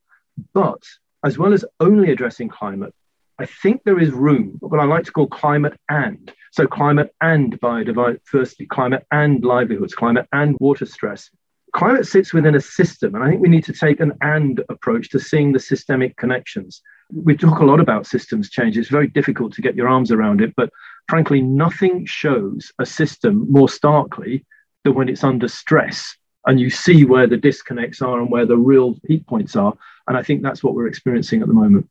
But 0.53 0.81
as 1.23 1.37
well 1.37 1.53
as 1.53 1.65
only 1.79 2.11
addressing 2.11 2.49
climate, 2.49 2.93
I 3.39 3.45
think 3.45 3.83
there 3.83 3.99
is 3.99 4.11
room, 4.11 4.57
what 4.59 4.79
I 4.79 4.85
like 4.85 5.05
to 5.05 5.11
call 5.11 5.27
climate 5.27 5.73
and. 5.89 6.31
So, 6.51 6.67
climate 6.67 7.13
and 7.19 7.59
biodiversity, 7.59 8.67
climate 8.67 9.05
and 9.11 9.43
livelihoods, 9.43 9.95
climate 9.95 10.27
and 10.31 10.55
water 10.59 10.85
stress. 10.85 11.29
Climate 11.73 12.05
sits 12.05 12.33
within 12.33 12.55
a 12.55 12.61
system, 12.61 13.15
and 13.15 13.23
I 13.23 13.29
think 13.29 13.41
we 13.41 13.49
need 13.49 13.65
to 13.65 13.73
take 13.73 13.99
an 13.99 14.13
and 14.21 14.61
approach 14.69 15.09
to 15.09 15.19
seeing 15.19 15.51
the 15.51 15.59
systemic 15.59 16.15
connections. 16.17 16.81
We 17.11 17.35
talk 17.35 17.59
a 17.59 17.65
lot 17.65 17.79
about 17.79 18.05
systems 18.05 18.49
change. 18.49 18.77
It's 18.77 18.89
very 18.89 19.07
difficult 19.07 19.53
to 19.53 19.61
get 19.61 19.75
your 19.75 19.89
arms 19.89 20.11
around 20.11 20.41
it, 20.41 20.53
but 20.55 20.69
frankly, 21.09 21.41
nothing 21.41 22.05
shows 22.05 22.71
a 22.79 22.85
system 22.85 23.51
more 23.51 23.69
starkly 23.69 24.45
than 24.83 24.93
when 24.93 25.09
it's 25.09 25.23
under 25.23 25.47
stress 25.47 26.15
and 26.45 26.59
you 26.59 26.69
see 26.69 27.05
where 27.05 27.27
the 27.27 27.37
disconnects 27.37 28.01
are 28.01 28.19
and 28.19 28.29
where 28.29 28.45
the 28.45 28.57
real 28.57 28.97
heat 29.07 29.25
points 29.27 29.55
are. 29.55 29.73
And 30.07 30.17
I 30.17 30.23
think 30.23 30.41
that's 30.41 30.63
what 30.63 30.73
we're 30.73 30.87
experiencing 30.87 31.41
at 31.41 31.47
the 31.47 31.53
moment. 31.53 31.89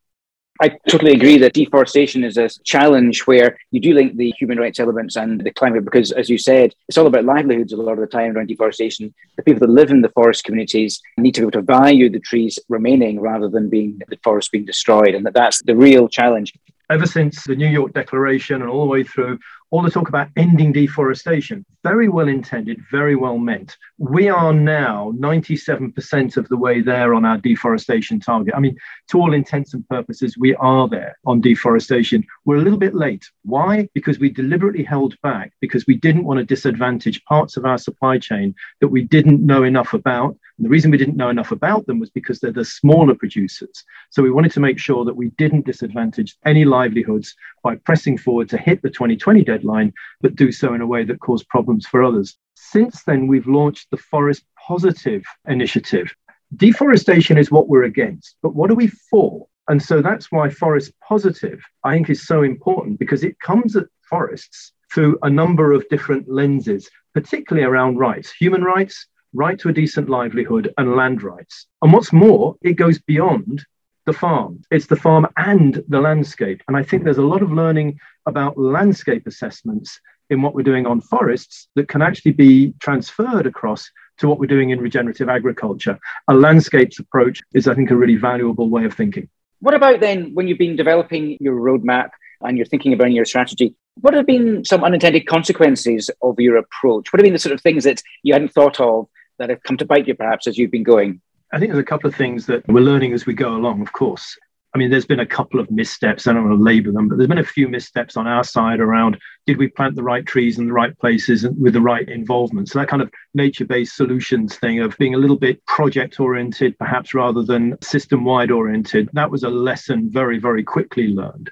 I 0.61 0.77
totally 0.89 1.13
agree 1.13 1.39
that 1.39 1.55
deforestation 1.55 2.23
is 2.23 2.37
a 2.37 2.49
challenge 2.63 3.27
where 3.27 3.59
you 3.71 3.81
do 3.81 3.95
link 3.95 4.17
the 4.17 4.33
human 4.39 4.59
rights 4.59 4.79
elements 4.79 5.17
and 5.17 5.41
the 5.41 5.51
climate 5.51 5.85
because, 5.85 6.13
as 6.13 6.29
you 6.29 6.39
said, 6.39 6.75
it's 6.89 6.99
all 6.99 7.07
about 7.07 7.25
livelihoods 7.25 7.73
a 7.73 7.77
lot 7.77 7.95
of 7.95 8.01
the 8.01 8.07
time 8.07 8.37
around 8.37 8.49
deforestation. 8.49 9.13
The 9.37 9.43
people 9.43 9.67
that 9.67 9.73
live 9.73 9.91
in 9.91 10.03
the 10.03 10.11
forest 10.11 10.45
communities 10.45 11.01
need 11.17 11.35
to 11.35 11.41
be 11.41 11.45
able 11.45 11.53
to 11.53 11.63
value 11.63 12.11
the 12.11 12.21
trees 12.21 12.59
remaining 12.69 13.19
rather 13.21 13.49
than 13.49 13.71
being 13.71 14.01
the 14.09 14.19
forest 14.23 14.53
being 14.53 14.67
destroyed. 14.67 15.15
And 15.15 15.25
that 15.27 15.35
that's 15.35 15.63
the 15.63 15.75
real 15.75 16.09
challenge. 16.09 16.53
Ever 16.91 17.07
since 17.07 17.43
the 17.45 17.57
New 17.57 17.69
York 17.69 17.95
Declaration 17.95 18.61
and 18.61 18.71
all 18.71 18.83
the 18.83 18.91
way 18.91 19.03
through, 19.03 19.39
all 19.73 19.83
the 19.83 19.91
talk 19.91 20.11
about 20.11 20.29
ending 20.37 20.71
deforestation, 20.71 21.65
very 21.83 22.07
well 22.07 22.29
intended, 22.29 22.79
very 22.91 23.17
well 23.17 23.39
meant. 23.39 23.79
We 23.97 24.29
are 24.29 24.53
now 24.53 25.13
97% 25.17 26.37
of 26.37 26.47
the 26.51 26.59
way 26.59 26.83
there 26.83 27.15
on 27.15 27.25
our 27.25 27.39
deforestation 27.39 28.21
target. 28.21 28.55
I 28.55 28.61
mean, 28.61 28.77
to 29.11 29.19
all 29.19 29.33
intents 29.33 29.73
and 29.73 29.89
purposes, 29.89 30.37
we 30.37 30.55
are 30.57 30.89
there 30.89 31.17
on 31.25 31.41
deforestation. 31.41 32.23
We're 32.45 32.57
a 32.57 32.63
little 32.63 32.79
bit 32.79 32.95
late. 32.95 33.25
Why? 33.45 33.89
Because 33.95 34.19
we 34.19 34.29
deliberately 34.29 34.85
held 34.85 35.19
back 35.23 35.53
because 35.63 35.87
we 35.87 35.97
didn't 35.97 36.25
want 36.25 36.39
to 36.39 36.45
disadvantage 36.45 37.25
parts 37.25 37.57
of 37.57 37.65
our 37.65 37.79
supply 37.79 38.19
chain 38.19 38.55
that 38.83 38.89
we 38.89 39.03
didn't 39.03 39.45
know 39.45 39.63
enough 39.65 39.95
about. 39.95 40.37
And 40.59 40.67
the 40.67 40.71
reason 40.71 40.91
we 40.91 40.99
didn't 40.99 41.17
know 41.17 41.31
enough 41.31 41.51
about 41.51 41.87
them 41.87 41.99
was 41.99 42.11
because 42.11 42.41
they're 42.41 42.53
the 42.53 42.65
smaller 42.65 43.15
producers. 43.15 43.85
So 44.11 44.23
we 44.23 44.31
wanted 44.31 44.53
to 44.53 44.61
make 44.61 44.79
sure 44.79 45.07
that 45.07 45.17
we 45.17 45.31
didn't 45.31 45.65
disadvantage 45.65 46.37
any 46.45 46.67
livelihoods 46.67 47.35
by 47.63 47.77
pressing 47.77 48.19
forward 48.19 48.49
to 48.51 48.59
hit 48.59 48.83
the 48.83 48.91
2020 48.91 49.43
deadline, 49.45 49.62
but 49.65 50.37
do 50.37 50.53
so 50.53 50.75
in 50.75 50.81
a 50.81 50.87
way 50.87 51.05
that 51.05 51.21
caused 51.21 51.49
problems 51.49 51.87
for 51.87 52.03
others. 52.03 52.37
Since 52.55 53.03
then, 53.05 53.27
we've 53.27 53.47
launched 53.47 53.91
the 53.91 53.97
Forest 53.97 54.45
Positive 54.67 55.25
initiative. 55.47 56.15
Deforestation 56.57 57.39
is 57.39 57.51
what 57.51 57.69
we're 57.69 57.85
against, 57.85 58.37
but 58.43 58.55
what 58.55 58.71
are 58.71 58.75
we 58.75 58.87
for? 58.87 59.47
And 59.69 59.83
so 59.83 60.03
that's 60.03 60.31
why 60.31 60.51
Forest 60.51 60.93
Positive, 61.07 61.63
I 61.85 61.95
think, 61.95 62.11
is 62.11 62.27
so 62.27 62.43
important 62.43 62.99
because 62.99 63.25
it 63.25 63.39
comes 63.41 63.77
at 63.77 63.87
forests 64.03 64.73
through 64.93 65.19
a 65.23 65.31
number 65.31 65.73
of 65.73 65.89
different 65.89 66.29
lenses, 66.29 66.91
particularly 67.15 67.67
around 67.67 67.97
rights, 67.97 68.33
human 68.33 68.63
rights, 68.63 69.07
right 69.33 69.59
to 69.59 69.71
a 69.71 69.73
decent 69.73 70.11
livelihood, 70.11 70.73
and 70.77 70.95
land 70.95 71.23
rights. 71.23 71.67
And 71.81 71.93
what's 71.93 72.13
more, 72.13 72.57
it 72.63 72.75
goes 72.75 73.01
beyond 73.01 73.65
the 74.07 74.13
farm. 74.13 74.63
It's 74.71 74.87
the 74.87 74.97
farm 74.97 75.27
and 75.37 75.83
the 75.89 76.01
landscape. 76.01 76.63
And 76.69 76.77
I 76.77 76.83
think 76.83 77.05
there's 77.05 77.19
a 77.19 77.23
lot 77.23 77.43
of 77.43 77.53
learning 77.53 77.99
about 78.27 78.59
landscape 78.59 79.27
assessments 79.27 80.01
in 80.31 80.43
what 80.43 80.55
we're 80.55 80.63
doing 80.63 80.87
on 80.87 81.01
forests 81.01 81.69
that 81.75 81.89
can 81.89 82.03
actually 82.03 82.33
be 82.33 82.75
transferred 82.81 83.47
across 83.47 83.89
to 84.19 84.29
what 84.29 84.39
we're 84.39 84.47
doing 84.47 84.71
in 84.71 84.81
regenerative 84.81 85.29
agriculture. 85.29 85.99
A 86.29 86.35
landscapes 86.35 86.99
approach 86.99 87.41
is, 87.55 87.69
I 87.69 87.75
think, 87.75 87.91
a 87.91 87.97
really 87.97 88.17
valuable 88.17 88.69
way 88.71 88.85
of 88.85 88.95
thinking. 88.95 89.29
What 89.61 89.75
about 89.75 90.01
then 90.01 90.35
when 90.35 90.49
you've 90.49 90.59
been 90.59 90.77
developing 90.77 91.37
your 91.41 91.55
roadmap 91.55 92.11
and 92.41 92.57
you're 92.57 92.67
thinking 92.67 92.93
about 92.93 93.13
your 93.13 93.25
strategy? 93.25 93.75
What 94.01 94.15
have 94.15 94.27
been 94.27 94.65
some 94.65 94.83
unintended 94.83 95.27
consequences 95.27 96.11
of 96.23 96.41
your 96.41 96.57
approach? 96.57 97.13
What 97.13 97.21
have 97.21 97.25
been 97.25 97.35
the 97.35 97.39
sort 97.39 97.55
of 97.55 97.61
things 97.61 97.85
that 97.85 98.03
you 98.23 98.33
hadn't 98.33 98.53
thought 98.53 98.81
of 98.81 99.07
that 99.39 99.51
have 99.51 99.63
come 99.63 99.77
to 99.77 99.85
bite 99.85 100.09
you 100.09 100.15
perhaps 100.15 100.47
as 100.47 100.57
you've 100.57 100.71
been 100.71 100.83
going? 100.83 101.21
I 101.53 101.59
think 101.59 101.71
there's 101.71 101.83
a 101.83 101.87
couple 101.87 102.09
of 102.09 102.17
things 102.17 102.47
that 102.47 102.67
we're 102.67 102.81
learning 102.81 103.13
as 103.13 103.27
we 103.27 103.35
go 103.35 103.55
along, 103.55 103.83
of 103.83 103.93
course. 103.93 104.39
I 104.75 104.79
mean, 104.79 104.91
there's 104.91 105.05
been 105.05 105.21
a 105.21 105.27
couple 105.27 105.61
of 105.61 105.71
missteps. 105.71 106.27
I 106.27 106.33
don't 106.33 106.49
want 106.49 106.59
to 106.59 106.65
label 106.65 106.93
them, 106.93 107.07
but 107.07 107.19
there's 107.19 107.29
been 107.29 107.37
a 107.37 107.45
few 107.45 107.69
missteps 107.69 108.17
on 108.17 108.27
our 108.27 108.43
side 108.43 108.81
around 108.81 109.19
did 109.45 109.59
we 109.59 109.69
plant 109.69 109.97
the 109.97 110.03
right 110.03 110.25
trees 110.25 110.59
in 110.59 110.67
the 110.67 110.73
right 110.73 110.99
places 110.99 111.45
and 111.45 111.61
with 111.61 111.75
the 111.75 111.81
right 111.83 112.09
involvement? 112.09 112.71
So 112.71 112.79
that 112.79 112.89
kind 112.89 113.03
of 113.03 113.11
nature-based 113.35 113.95
solutions 113.95 114.57
thing 114.57 114.81
of 114.81 114.97
being 114.97 115.15
a 115.15 115.19
little 115.19 115.37
bit 115.37 115.65
project-oriented, 115.67 116.79
perhaps 116.79 117.13
rather 117.13 117.43
than 117.43 117.77
system-wide 117.83 118.51
oriented, 118.51 119.11
that 119.13 119.31
was 119.31 119.43
a 119.43 119.51
lesson 119.51 120.09
very, 120.11 120.39
very 120.39 120.63
quickly 120.63 121.09
learned. 121.09 121.51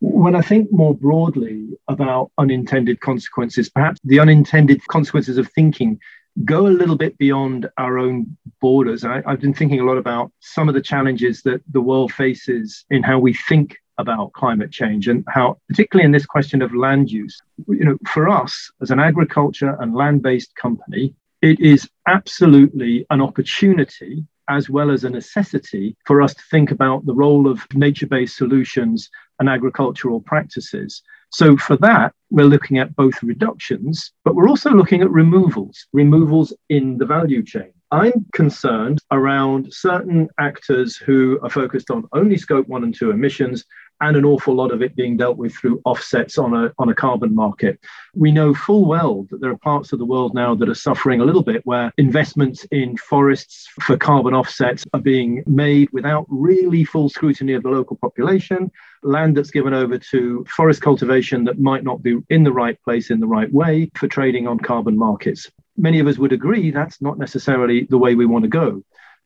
When 0.00 0.34
I 0.34 0.42
think 0.42 0.72
more 0.72 0.94
broadly 0.94 1.68
about 1.86 2.32
unintended 2.36 3.00
consequences, 3.00 3.70
perhaps 3.70 4.00
the 4.02 4.18
unintended 4.18 4.84
consequences 4.88 5.38
of 5.38 5.48
thinking 5.52 6.00
go 6.44 6.66
a 6.66 6.68
little 6.68 6.96
bit 6.96 7.16
beyond 7.18 7.68
our 7.78 7.98
own 7.98 8.36
borders. 8.60 9.04
I, 9.04 9.22
have 9.26 9.40
been 9.40 9.54
thinking 9.54 9.80
a 9.80 9.84
lot 9.84 9.98
about 9.98 10.32
some 10.40 10.68
of 10.68 10.74
the 10.74 10.80
challenges 10.80 11.42
that 11.42 11.62
the 11.72 11.80
world 11.80 12.12
faces 12.12 12.84
in 12.90 13.02
how 13.02 13.18
we 13.18 13.34
think 13.34 13.76
about 13.98 14.32
climate 14.34 14.70
change 14.70 15.08
and 15.08 15.24
how, 15.28 15.58
particularly 15.68 16.04
in 16.04 16.12
this 16.12 16.26
question 16.26 16.60
of 16.60 16.74
land 16.74 17.10
use, 17.10 17.40
you 17.68 17.84
know, 17.84 17.96
for 18.06 18.28
us 18.28 18.70
as 18.82 18.90
an 18.90 19.00
agriculture 19.00 19.76
and 19.80 19.94
land 19.94 20.22
based 20.22 20.54
company, 20.56 21.14
it 21.42 21.58
is 21.60 21.88
absolutely 22.06 23.06
an 23.10 23.20
opportunity 23.20 24.24
as 24.48 24.70
well 24.70 24.90
as 24.90 25.04
a 25.04 25.10
necessity 25.10 25.96
for 26.04 26.22
us 26.22 26.34
to 26.34 26.42
think 26.50 26.70
about 26.70 27.04
the 27.06 27.14
role 27.14 27.48
of 27.48 27.66
nature 27.74 28.06
based 28.06 28.36
solutions 28.36 29.10
and 29.40 29.48
agricultural 29.48 30.20
practices. 30.20 31.02
So, 31.30 31.56
for 31.56 31.76
that, 31.78 32.12
we're 32.30 32.44
looking 32.44 32.78
at 32.78 32.96
both 32.96 33.22
reductions, 33.22 34.12
but 34.24 34.34
we're 34.34 34.48
also 34.48 34.70
looking 34.70 35.02
at 35.02 35.10
removals, 35.10 35.86
removals 35.92 36.52
in 36.68 36.98
the 36.98 37.06
value 37.06 37.42
chain. 37.42 37.72
I'm 37.92 38.26
concerned 38.32 38.98
around 39.12 39.72
certain 39.72 40.28
actors 40.40 40.96
who 40.96 41.38
are 41.42 41.50
focused 41.50 41.90
on 41.90 42.08
only 42.12 42.36
scope 42.36 42.66
one 42.66 42.82
and 42.82 42.92
two 42.92 43.12
emissions 43.12 43.64
and 44.00 44.16
an 44.16 44.24
awful 44.24 44.54
lot 44.54 44.72
of 44.72 44.82
it 44.82 44.96
being 44.96 45.16
dealt 45.16 45.36
with 45.36 45.54
through 45.54 45.80
offsets 45.84 46.36
on 46.36 46.52
a, 46.52 46.72
on 46.78 46.88
a 46.88 46.94
carbon 46.94 47.34
market. 47.34 47.78
We 48.14 48.32
know 48.32 48.52
full 48.54 48.84
well 48.84 49.26
that 49.30 49.40
there 49.40 49.50
are 49.50 49.58
parts 49.58 49.92
of 49.92 49.98
the 49.98 50.04
world 50.04 50.34
now 50.34 50.54
that 50.56 50.68
are 50.68 50.74
suffering 50.74 51.20
a 51.20 51.24
little 51.24 51.44
bit 51.44 51.62
where 51.64 51.92
investments 51.96 52.64
in 52.72 52.96
forests 52.96 53.68
for 53.80 53.96
carbon 53.96 54.34
offsets 54.34 54.84
are 54.92 55.00
being 55.00 55.44
made 55.46 55.88
without 55.92 56.26
really 56.28 56.84
full 56.84 57.08
scrutiny 57.08 57.52
of 57.52 57.62
the 57.62 57.70
local 57.70 57.96
population, 57.96 58.70
land 59.02 59.36
that's 59.36 59.50
given 59.50 59.72
over 59.72 59.96
to 59.96 60.44
forest 60.54 60.82
cultivation 60.82 61.44
that 61.44 61.60
might 61.60 61.84
not 61.84 62.02
be 62.02 62.18
in 62.30 62.42
the 62.42 62.52
right 62.52 62.82
place 62.82 63.10
in 63.10 63.20
the 63.20 63.26
right 63.26 63.52
way 63.52 63.90
for 63.94 64.08
trading 64.08 64.46
on 64.46 64.58
carbon 64.58 64.98
markets. 64.98 65.50
Many 65.76 66.00
of 66.00 66.06
us 66.06 66.18
would 66.18 66.32
agree 66.32 66.70
that's 66.70 67.02
not 67.02 67.18
necessarily 67.18 67.86
the 67.90 67.98
way 67.98 68.14
we 68.14 68.26
want 68.26 68.44
to 68.44 68.48
go. 68.48 68.82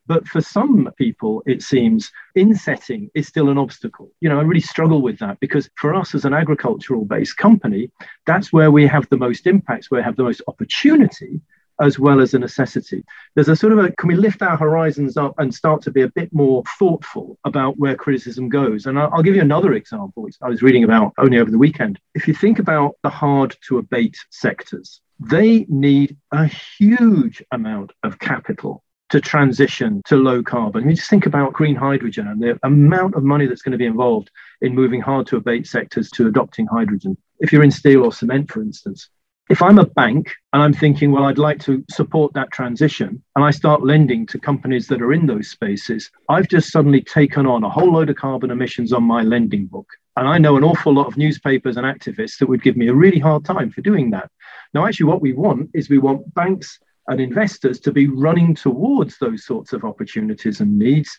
But 0.07 0.26
for 0.26 0.40
some 0.40 0.90
people, 0.99 1.42
it 1.47 1.62
seems 1.62 2.11
insetting 2.35 3.11
is 3.14 3.28
still 3.28 3.49
an 3.49 3.59
obstacle. 3.59 4.11
You 4.21 4.28
know, 4.28 4.40
I 4.40 4.42
really 4.42 4.61
struggle 4.61 5.02
with 5.02 5.19
that 5.21 5.38
because 5.38 5.71
for 5.76 5.95
us 5.95 6.14
as 6.14 6.25
an 6.25 6.35
agricultural 6.35 7.04
based 7.04 7.37
company, 7.37 7.90
that's 8.26 8.52
where 8.52 8.73
we 8.73 8.87
have 8.88 9.09
the 9.09 9.16
most 9.16 9.47
impacts, 9.47 9.90
where 9.90 10.00
we 10.00 10.04
have 10.04 10.16
the 10.16 10.25
most 10.25 10.42
opportunity 10.49 11.40
as 11.80 11.99
well 11.99 12.20
as 12.20 12.34
a 12.34 12.38
necessity. 12.38 13.04
There's 13.34 13.49
a 13.49 13.56
sort 13.56 13.72
of 13.72 13.78
a 13.78 13.92
can 13.92 14.08
we 14.08 14.16
lift 14.16 14.42
our 14.42 14.56
horizons 14.56 15.16
up 15.16 15.34
and 15.38 15.54
start 15.54 15.82
to 15.82 15.90
be 15.90 16.02
a 16.02 16.08
bit 16.08 16.32
more 16.32 16.62
thoughtful 16.78 17.38
about 17.44 17.78
where 17.78 17.96
criticism 17.96 18.49
goes? 18.49 18.87
And 18.87 18.99
I'll, 18.99 19.10
I'll 19.12 19.22
give 19.22 19.34
you 19.34 19.42
another 19.42 19.72
example, 19.75 20.22
which 20.22 20.37
I 20.42 20.49
was 20.49 20.62
reading 20.62 20.84
about 20.84 21.12
only 21.18 21.38
over 21.38 21.50
the 21.50 21.58
weekend. 21.58 21.99
If 22.14 22.28
you 22.28 22.34
think 22.34 22.58
about 22.58 22.96
the 23.02 23.10
hard 23.10 23.56
to 23.68 23.78
abate 23.78 24.16
sectors, 24.30 25.00
they 25.18 25.66
need 25.68 26.16
a 26.32 26.46
huge 26.46 27.42
amount 27.52 27.92
of 28.02 28.18
capital 28.18 28.82
to 29.10 29.20
transition 29.20 30.00
to 30.06 30.16
low 30.16 30.42
carbon. 30.42 30.88
You 30.88 30.94
just 30.94 31.10
think 31.10 31.26
about 31.26 31.52
green 31.52 31.75
hydrogen 31.75 32.28
and 32.28 32.40
the 32.40 32.58
amount 32.62 33.16
of 33.16 33.25
money 33.25 33.46
that's 33.46 33.62
going 33.62 33.72
to 33.72 33.78
be 33.78 33.87
involved 33.87 34.30
in 34.60 34.75
moving 34.75 35.00
hard 35.00 35.26
to 35.28 35.37
abate 35.37 35.66
sectors 35.66 36.10
to 36.10 36.28
adopting 36.28 36.66
hydrogen. 36.66 37.16
If 37.40 37.52
you're 37.52 37.64
in 37.64 37.72
steel 37.72 38.04
or 38.04 38.12
cement, 38.12 38.50
for 38.50 38.62
instance, 38.62 39.10
if 39.50 39.62
I'm 39.62 39.78
a 39.78 39.85
bank 39.85 40.33
and 40.52 40.62
I'm 40.62 40.73
thinking, 40.73 41.11
well, 41.11 41.25
I'd 41.25 41.37
like 41.37 41.59
to 41.64 41.85
support 41.90 42.33
that 42.35 42.52
transition, 42.52 43.21
and 43.35 43.45
I 43.45 43.50
start 43.50 43.85
lending 43.85 44.25
to 44.28 44.38
companies 44.38 44.87
that 44.87 45.02
are 45.02 45.12
in 45.12 45.26
those 45.26 45.50
spaces, 45.50 46.09
I've 46.28 46.47
just 46.47 46.71
suddenly 46.71 47.02
taken 47.02 47.47
on 47.47 47.64
a 47.64 47.69
whole 47.69 47.92
load 47.92 48.11
of 48.11 48.16
carbon 48.16 48.52
emissions 48.52 48.92
on 48.92 49.02
my 49.02 49.23
lending 49.23 49.66
book. 49.66 49.88
And 50.16 50.28
I 50.28 50.38
know 50.38 50.57
an 50.57 50.62
awful 50.62 50.95
lot 50.95 51.09
of 51.09 51.16
newspapers 51.16 51.76
and 51.76 51.85
activists 51.85 52.38
that 52.38 52.49
would 52.49 52.62
give 52.62 52.76
me 52.76 52.88
a 52.88 52.95
really 52.95 53.19
hard 53.19 53.45
time 53.45 53.71
for 53.71 53.80
doing 53.80 54.11
that. 54.11 54.30
Now, 54.73 54.87
actually, 54.87 55.07
what 55.07 55.21
we 55.21 55.33
want 55.33 55.71
is 55.75 55.90
we 55.90 55.99
want 55.99 56.33
banks 56.35 56.78
and 57.09 57.21
investors 57.21 57.80
to 57.80 57.92
be 57.92 58.07
running 58.07 58.54
towards 58.54 59.19
those 59.19 59.45
sorts 59.45 59.73
of 59.73 59.85
opportunities 59.85 60.61
and 60.61 60.78
needs 60.78 61.11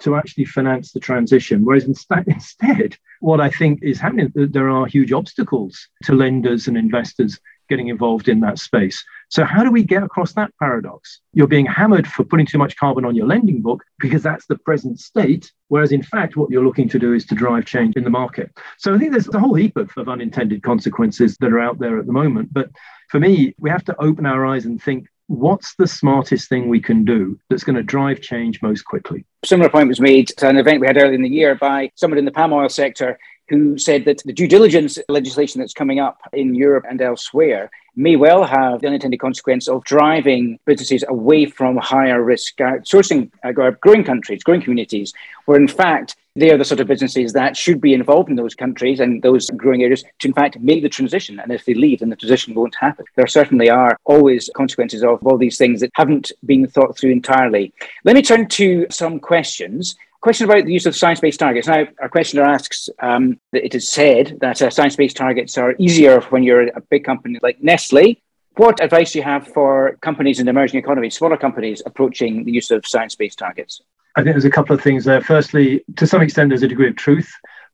to 0.00 0.16
actually 0.16 0.46
finance 0.46 0.92
the 0.92 1.00
transition. 1.00 1.64
Whereas 1.64 1.84
instead, 2.28 2.96
what 3.20 3.40
I 3.42 3.50
think 3.50 3.80
is 3.82 4.00
happening, 4.00 4.32
there 4.34 4.70
are 4.70 4.86
huge 4.86 5.12
obstacles 5.12 5.88
to 6.04 6.14
lenders 6.14 6.66
and 6.66 6.78
investors 6.78 7.38
getting 7.68 7.88
involved 7.88 8.28
in 8.28 8.40
that 8.40 8.58
space. 8.58 9.04
So, 9.28 9.44
how 9.44 9.64
do 9.64 9.70
we 9.70 9.82
get 9.82 10.02
across 10.02 10.32
that 10.34 10.52
paradox? 10.58 11.20
You're 11.32 11.46
being 11.46 11.66
hammered 11.66 12.06
for 12.06 12.24
putting 12.24 12.46
too 12.46 12.58
much 12.58 12.76
carbon 12.76 13.04
on 13.04 13.16
your 13.16 13.26
lending 13.26 13.62
book 13.62 13.82
because 13.98 14.22
that's 14.22 14.46
the 14.46 14.58
present 14.58 15.00
state, 15.00 15.52
whereas 15.68 15.92
in 15.92 16.02
fact, 16.02 16.36
what 16.36 16.50
you're 16.50 16.64
looking 16.64 16.88
to 16.90 16.98
do 16.98 17.12
is 17.12 17.24
to 17.26 17.34
drive 17.34 17.64
change 17.64 17.96
in 17.96 18.04
the 18.04 18.10
market. 18.10 18.50
So, 18.78 18.94
I 18.94 18.98
think 18.98 19.12
there's 19.12 19.28
a 19.28 19.38
whole 19.38 19.54
heap 19.54 19.76
of, 19.76 19.90
of 19.96 20.08
unintended 20.08 20.62
consequences 20.62 21.36
that 21.38 21.52
are 21.52 21.60
out 21.60 21.78
there 21.78 21.98
at 21.98 22.06
the 22.06 22.12
moment. 22.12 22.52
But 22.52 22.70
for 23.10 23.20
me, 23.20 23.54
we 23.58 23.70
have 23.70 23.84
to 23.84 24.00
open 24.00 24.26
our 24.26 24.46
eyes 24.46 24.66
and 24.66 24.82
think 24.82 25.06
what's 25.26 25.74
the 25.76 25.86
smartest 25.86 26.48
thing 26.48 26.68
we 26.68 26.80
can 26.80 27.04
do 27.04 27.38
that's 27.48 27.64
going 27.64 27.76
to 27.76 27.82
drive 27.82 28.20
change 28.20 28.60
most 28.62 28.82
quickly? 28.82 29.24
Similar 29.44 29.70
point 29.70 29.88
was 29.88 30.00
made 30.00 30.30
at 30.30 30.42
an 30.42 30.58
event 30.58 30.80
we 30.80 30.86
had 30.86 30.96
earlier 30.96 31.14
in 31.14 31.22
the 31.22 31.28
year 31.28 31.54
by 31.54 31.90
someone 31.94 32.18
in 32.18 32.24
the 32.24 32.30
palm 32.30 32.52
oil 32.52 32.68
sector 32.68 33.18
who 33.48 33.78
said 33.78 34.04
that 34.04 34.22
the 34.24 34.32
due 34.32 34.48
diligence 34.48 34.98
legislation 35.08 35.60
that's 35.60 35.74
coming 35.74 36.00
up 36.00 36.20
in 36.32 36.54
Europe 36.54 36.84
and 36.88 37.00
elsewhere 37.00 37.70
may 37.96 38.16
well 38.16 38.44
have 38.44 38.80
the 38.80 38.86
unintended 38.88 39.20
consequence 39.20 39.68
of 39.68 39.84
driving 39.84 40.58
businesses 40.64 41.04
away 41.08 41.46
from 41.46 41.76
higher 41.76 42.22
risk 42.22 42.56
outsourcing 42.56 43.30
uh, 43.44 43.52
growing 43.52 44.04
countries, 44.04 44.42
growing 44.42 44.62
communities, 44.62 45.12
where 45.44 45.60
in 45.60 45.68
fact 45.68 46.16
they 46.36 46.50
are 46.50 46.58
the 46.58 46.64
sort 46.64 46.80
of 46.80 46.88
businesses 46.88 47.32
that 47.32 47.56
should 47.56 47.80
be 47.80 47.94
involved 47.94 48.28
in 48.28 48.34
those 48.34 48.56
countries 48.56 48.98
and 48.98 49.22
those 49.22 49.48
growing 49.50 49.84
areas 49.84 50.02
to, 50.18 50.26
in 50.26 50.34
fact, 50.34 50.58
make 50.58 50.82
the 50.82 50.88
transition. 50.88 51.38
And 51.38 51.52
if 51.52 51.64
they 51.64 51.74
leave, 51.74 52.00
then 52.00 52.08
the 52.08 52.16
transition 52.16 52.54
won't 52.54 52.74
happen. 52.74 53.04
There 53.14 53.28
certainly 53.28 53.70
are 53.70 53.96
always 54.04 54.50
consequences 54.56 55.04
of 55.04 55.24
all 55.24 55.38
these 55.38 55.58
things 55.58 55.80
that 55.80 55.92
haven't 55.94 56.32
been 56.44 56.66
thought 56.66 56.98
through 56.98 57.12
entirely. 57.12 57.72
Let 58.02 58.16
me 58.16 58.22
turn 58.22 58.48
to 58.48 58.86
some 58.90 59.20
questions 59.20 59.94
question 60.24 60.48
about 60.48 60.64
the 60.64 60.72
use 60.72 60.86
of 60.86 60.96
science-based 60.96 61.38
targets. 61.38 61.68
Now, 61.68 61.86
our 62.00 62.08
questioner 62.08 62.44
asks 62.44 62.88
um, 63.00 63.38
that 63.52 63.62
it 63.62 63.74
is 63.74 63.92
said 63.92 64.38
that 64.40 64.62
uh, 64.62 64.70
science-based 64.70 65.18
targets 65.18 65.58
are 65.58 65.74
easier 65.78 66.22
when 66.32 66.42
you're 66.42 66.68
a 66.68 66.80
big 66.80 67.04
company 67.04 67.38
like 67.42 67.62
Nestle. 67.62 68.22
What 68.56 68.82
advice 68.82 69.12
do 69.12 69.18
you 69.18 69.24
have 69.24 69.46
for 69.48 69.98
companies 70.00 70.40
in 70.40 70.48
emerging 70.48 70.80
economies, 70.80 71.14
smaller 71.14 71.36
companies 71.36 71.82
approaching 71.84 72.44
the 72.46 72.52
use 72.52 72.70
of 72.70 72.86
science-based 72.86 73.38
targets? 73.38 73.82
I 74.16 74.22
think 74.22 74.32
there's 74.32 74.46
a 74.46 74.50
couple 74.58 74.74
of 74.74 74.80
things 74.80 75.04
there. 75.04 75.20
Firstly, 75.20 75.84
to 75.96 76.06
some 76.06 76.22
extent, 76.22 76.48
there's 76.48 76.62
a 76.62 76.68
degree 76.68 76.88
of 76.88 76.96
truth 76.96 77.30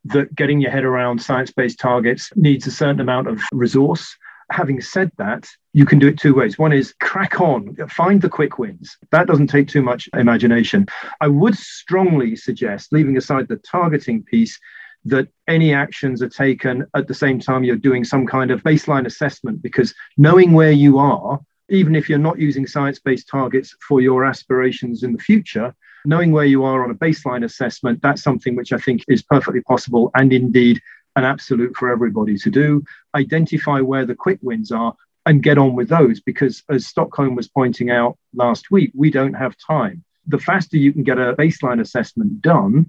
that 0.07 0.35
getting 0.35 0.61
your 0.61 0.73
head 0.73 0.83
around 0.83 1.23
science-based 1.23 1.79
targets 1.79 2.33
needs 2.35 2.67
a 2.67 2.73
certain 2.73 2.99
amount 2.99 3.29
of 3.29 3.41
resource 3.53 4.17
having 4.51 4.81
said 4.81 5.11
that, 5.19 5.49
you 5.73 5.87
can 5.87 5.99
do 5.99 6.09
it 6.09 6.19
two 6.19 6.35
ways. 6.35 6.59
One 6.59 6.73
is 6.73 6.95
crack 7.01 7.41
on, 7.41 7.77
find 7.89 8.21
the 8.21 8.29
quick 8.29 8.59
wins. 8.59 8.97
That 9.11 9.27
doesn't 9.27 9.47
take 9.47 9.69
too 9.69 9.83
much 9.83 10.09
imagination. 10.15 10.87
I 11.21 11.29
would 11.29 11.57
strongly 11.57 12.37
suggest, 12.37 12.93
leaving 12.93 13.17
aside 13.17 13.49
the 13.49 13.57
targeting 13.57 14.23
piece, 14.23 14.59
that 15.05 15.29
any 15.49 15.73
actions 15.73 16.21
are 16.23 16.29
taken 16.29 16.87
at 16.95 17.09
the 17.09 17.15
same 17.15 17.39
time 17.39 17.65
you're 17.65 17.77
doing 17.77 18.05
some 18.05 18.27
kind 18.27 18.51
of 18.51 18.63
baseline 18.63 19.07
assessment 19.07 19.63
because 19.63 19.95
knowing 20.19 20.53
where 20.53 20.73
you 20.73 20.99
are, 20.99 21.41
even 21.71 21.95
if 21.95 22.09
you're 22.09 22.19
not 22.19 22.39
using 22.39 22.67
science 22.67 22.99
based 22.99 23.29
targets 23.29 23.75
for 23.87 24.01
your 24.01 24.25
aspirations 24.25 25.03
in 25.03 25.13
the 25.13 25.19
future, 25.19 25.75
knowing 26.05 26.33
where 26.33 26.45
you 26.45 26.65
are 26.65 26.83
on 26.85 26.91
a 26.91 26.95
baseline 26.95 27.45
assessment, 27.45 28.01
that's 28.03 28.23
something 28.23 28.57
which 28.57 28.73
I 28.73 28.79
think 28.79 29.05
is 29.09 29.23
perfectly 29.23 29.63
possible 29.63 30.11
and 30.15 30.33
indeed 30.33 30.81
an 31.17 31.25
absolute 31.25 31.77
for 31.77 31.91
everybody 31.91 32.37
to 32.39 32.51
do. 32.51 32.85
Identify 33.15 33.81
where 33.81 34.07
the 34.07 34.15
quick 34.15 34.39
wins 34.43 34.71
are 34.73 34.95
and 35.27 35.43
get 35.43 35.59
on 35.59 35.75
with 35.75 35.89
those 35.89 36.21
because, 36.21 36.63
as 36.69 36.87
Stockholm 36.87 37.35
was 37.35 37.49
pointing 37.49 37.91
out 37.91 38.17
last 38.35 38.71
week, 38.71 38.91
we 38.95 39.11
don't 39.11 39.35
have 39.35 39.55
time. 39.57 40.05
The 40.27 40.39
faster 40.39 40.77
you 40.77 40.93
can 40.93 41.03
get 41.03 41.19
a 41.19 41.35
baseline 41.35 41.81
assessment 41.81 42.41
done 42.41 42.89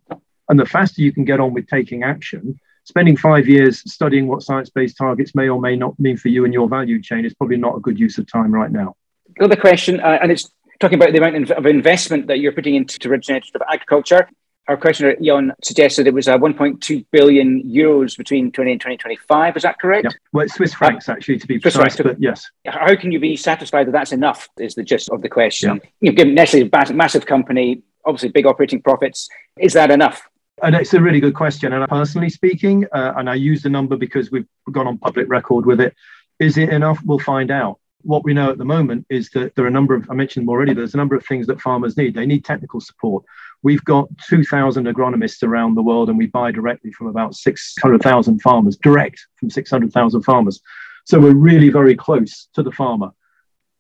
and 0.50 0.60
the 0.60 0.66
faster 0.66 1.02
you 1.02 1.12
can 1.12 1.26
get 1.26 1.40
on 1.40 1.54
with 1.54 1.68
taking 1.68 2.04
action, 2.04 2.60
spending 2.84 3.18
five 3.18 3.48
years 3.48 3.82
studying 3.92 4.28
what 4.28 4.44
science 4.44 4.70
based 4.70 4.98
targets 4.98 5.36
may 5.36 5.50
or 5.50 5.60
may 5.60 5.76
not 5.76 6.00
mean 6.00 6.18
for 6.18 6.30
you 6.30 6.46
and 6.46 6.54
your 6.54 6.70
value 6.70 7.02
chain 7.02 7.26
is 7.26 7.34
probably 7.34 7.58
not 7.58 7.76
a 7.76 7.80
good 7.80 8.00
use 8.00 8.18
of 8.18 8.32
time 8.32 8.54
right 8.54 8.72
now. 8.72 8.96
Another 9.38 9.56
question, 9.56 10.00
uh, 10.00 10.20
and 10.22 10.32
it's 10.32 10.50
talking 10.80 11.00
about 11.00 11.14
the 11.14 11.20
amount 11.20 11.52
of 11.52 11.66
investment 11.66 12.28
that 12.28 12.40
you're 12.40 12.52
putting 12.52 12.76
into 12.76 13.08
regenerative 13.08 13.62
agriculture 13.72 14.28
our 14.68 14.78
questioner 14.78 15.16
Jan 15.22 15.52
suggested 15.64 16.08
it 16.08 16.14
was 16.14 16.28
uh, 16.28 16.38
1.2 16.38 17.06
billion 17.12 17.64
euros 17.64 18.18
between 18.18 18.52
20 18.52 18.72
and 18.72 18.80
2025. 18.80 19.58
Is 19.58 19.64
that 19.64 19.80
correct? 19.80 20.06
Yeah. 20.06 20.12
Well, 20.32 20.46
it's 20.46 20.56
Swiss 20.56 20.74
francs 20.74 21.10
uh, 21.10 21.14
actually 21.14 21.40
to 21.40 21.48
be 21.48 21.60
Swiss 21.60 21.76
precise, 21.76 21.96
francs. 21.96 22.20
but 22.20 22.22
yes. 22.22 22.50
How 22.66 22.96
can 22.96 23.12
you 23.12 23.20
be 23.20 23.36
satisfied 23.36 23.88
that 23.88 23.92
that's 23.92 24.12
enough? 24.12 24.48
Is 24.58 24.76
the 24.76 24.84
gist 24.84 25.10
of 25.10 25.22
the 25.22 25.30
question. 25.30 25.76
Yeah. 25.76 25.90
You've 26.00 26.16
given 26.16 26.36
Nestle 26.36 26.70
a 26.72 26.94
massive 26.94 27.26
company, 27.26 27.82
obviously 28.06 28.30
big 28.30 28.46
operating 28.46 28.82
profits. 28.82 29.28
Is 29.58 29.74
that 29.74 29.92
enough? 29.92 30.22
And 30.64 30.76
it's 30.76 30.94
a 30.94 31.02
really 31.02 31.20
good 31.20 31.34
question. 31.34 31.74
And 31.74 31.88
personally 31.90 32.30
speaking, 32.30 32.86
uh, 32.94 33.14
and 33.18 33.30
I 33.30 33.36
use 33.36 33.64
the 33.64 33.70
number 33.70 33.98
because 33.98 34.32
we've 34.32 34.48
gone 34.72 34.88
on 34.88 35.00
public 35.00 35.28
record 35.28 35.66
with 35.66 35.82
it. 35.82 35.96
Is 36.40 36.58
it 36.58 36.70
enough? 36.70 37.00
We'll 37.04 37.20
find 37.20 37.52
out 37.52 37.81
what 38.04 38.24
we 38.24 38.34
know 38.34 38.52
at 38.52 38.58
the 38.58 38.66
moment 38.66 39.06
is 39.10 39.30
that 39.32 39.56
there 39.56 39.66
are 39.66 39.70
a 39.70 39.72
number 39.72 39.96
of, 39.96 40.10
I 40.10 40.14
mentioned 40.14 40.44
them 40.44 40.50
already, 40.50 40.74
there's 40.74 40.94
a 40.94 40.98
number 40.98 41.16
of 41.16 41.26
things 41.26 41.48
that 41.48 41.62
farmers 41.62 41.98
need. 41.98 42.14
They 42.14 42.26
need 42.26 42.46
technical 42.46 42.80
support. 42.80 43.24
We've 43.64 43.84
got 43.84 44.10
2,000 44.28 44.86
agronomists 44.88 45.44
around 45.44 45.76
the 45.76 45.84
world, 45.84 46.10
and 46.10 46.18
we 46.18 46.28
buy 46.28 46.52
directly 46.52 46.92
from 46.92 47.08
about 47.08 47.36
600,000 47.36 48.40
farmers, 48.42 48.78
direct 48.78 49.26
from 49.38 49.50
600,000 49.50 50.22
farmers. 50.24 50.62
So 51.06 51.20
we're 51.20 51.34
really 51.34 51.70
very 51.70 51.96
close 51.96 52.48
to 52.54 52.64
the 52.64 52.72
farmer. 52.72 53.12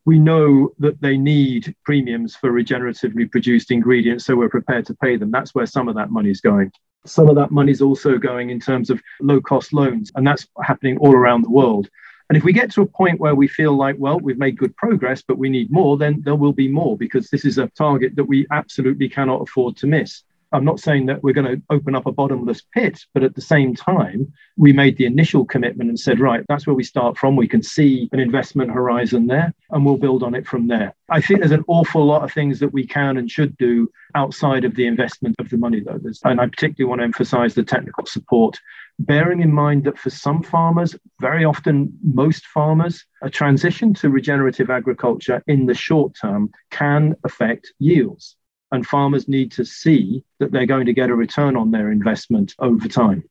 We 0.05 0.17
know 0.17 0.71
that 0.79 0.99
they 0.99 1.17
need 1.17 1.75
premiums 1.85 2.35
for 2.35 2.51
regeneratively 2.51 3.29
produced 3.31 3.69
ingredients, 3.69 4.25
so 4.25 4.35
we're 4.35 4.49
prepared 4.49 4.85
to 4.87 4.95
pay 4.95 5.15
them. 5.15 5.29
That's 5.29 5.53
where 5.53 5.67
some 5.67 5.87
of 5.87 5.95
that 5.95 6.09
money 6.09 6.31
is 6.31 6.41
going. 6.41 6.71
Some 7.05 7.29
of 7.29 7.35
that 7.35 7.51
money 7.51 7.71
is 7.71 7.81
also 7.81 8.17
going 8.17 8.49
in 8.49 8.59
terms 8.59 8.89
of 8.89 9.01
low 9.19 9.41
cost 9.41 9.73
loans, 9.73 10.11
and 10.15 10.25
that's 10.25 10.47
happening 10.63 10.97
all 10.97 11.15
around 11.15 11.43
the 11.43 11.51
world. 11.51 11.89
And 12.31 12.37
if 12.37 12.45
we 12.45 12.53
get 12.53 12.71
to 12.71 12.81
a 12.81 12.85
point 12.85 13.19
where 13.19 13.35
we 13.35 13.49
feel 13.49 13.75
like, 13.75 13.97
well, 13.99 14.17
we've 14.17 14.37
made 14.37 14.57
good 14.57 14.73
progress, 14.77 15.21
but 15.21 15.37
we 15.37 15.49
need 15.49 15.69
more, 15.69 15.97
then 15.97 16.21
there 16.23 16.33
will 16.33 16.53
be 16.53 16.69
more 16.69 16.95
because 16.95 17.27
this 17.27 17.43
is 17.43 17.57
a 17.57 17.67
target 17.75 18.15
that 18.15 18.23
we 18.23 18.47
absolutely 18.51 19.09
cannot 19.09 19.41
afford 19.41 19.75
to 19.75 19.85
miss. 19.85 20.23
I'm 20.53 20.63
not 20.63 20.79
saying 20.79 21.07
that 21.07 21.23
we're 21.23 21.33
going 21.33 21.57
to 21.57 21.61
open 21.69 21.93
up 21.93 22.05
a 22.05 22.11
bottomless 22.13 22.61
pit, 22.73 23.05
but 23.13 23.23
at 23.23 23.35
the 23.35 23.41
same 23.41 23.75
time, 23.75 24.31
we 24.55 24.71
made 24.71 24.95
the 24.95 25.07
initial 25.07 25.43
commitment 25.43 25.89
and 25.89 25.99
said, 25.99 26.21
right, 26.21 26.45
that's 26.47 26.65
where 26.65 26.73
we 26.73 26.85
start 26.85 27.17
from. 27.17 27.35
We 27.35 27.49
can 27.49 27.61
see 27.63 28.07
an 28.13 28.21
investment 28.21 28.71
horizon 28.71 29.27
there 29.27 29.53
and 29.71 29.85
we'll 29.85 29.97
build 29.97 30.23
on 30.23 30.33
it 30.33 30.47
from 30.47 30.69
there. 30.69 30.93
I 31.09 31.19
think 31.19 31.39
there's 31.39 31.51
an 31.51 31.65
awful 31.67 32.05
lot 32.05 32.23
of 32.23 32.31
things 32.31 32.61
that 32.61 32.71
we 32.71 32.87
can 32.87 33.17
and 33.17 33.29
should 33.29 33.57
do 33.57 33.89
outside 34.15 34.63
of 34.63 34.75
the 34.75 34.87
investment 34.87 35.35
of 35.39 35.49
the 35.49 35.57
money, 35.57 35.81
though. 35.81 35.99
There's, 36.01 36.21
and 36.23 36.39
I 36.39 36.47
particularly 36.47 36.89
want 36.89 36.99
to 36.99 37.05
emphasize 37.05 37.55
the 37.55 37.63
technical 37.63 38.05
support, 38.05 38.57
bearing 39.05 39.41
in 39.41 39.51
mind 39.51 39.83
that 39.85 39.97
for 39.97 40.09
some 40.09 40.43
farmers, 40.43 40.95
very 41.19 41.45
often 41.45 41.97
most 42.03 42.45
farmers, 42.45 43.05
a 43.21 43.29
transition 43.29 43.93
to 43.95 44.09
regenerative 44.09 44.69
agriculture 44.69 45.43
in 45.47 45.65
the 45.65 45.73
short 45.73 46.15
term 46.19 46.51
can 46.69 47.15
affect 47.23 47.73
yields 47.79 48.35
and 48.71 48.87
farmers 48.87 49.27
need 49.27 49.51
to 49.51 49.65
see 49.65 50.23
that 50.39 50.51
they're 50.51 50.65
going 50.65 50.85
to 50.85 50.93
get 50.93 51.09
a 51.09 51.15
return 51.15 51.55
on 51.55 51.71
their 51.71 51.91
investment 51.91 52.55
over 52.59 52.87
time. 52.87 53.23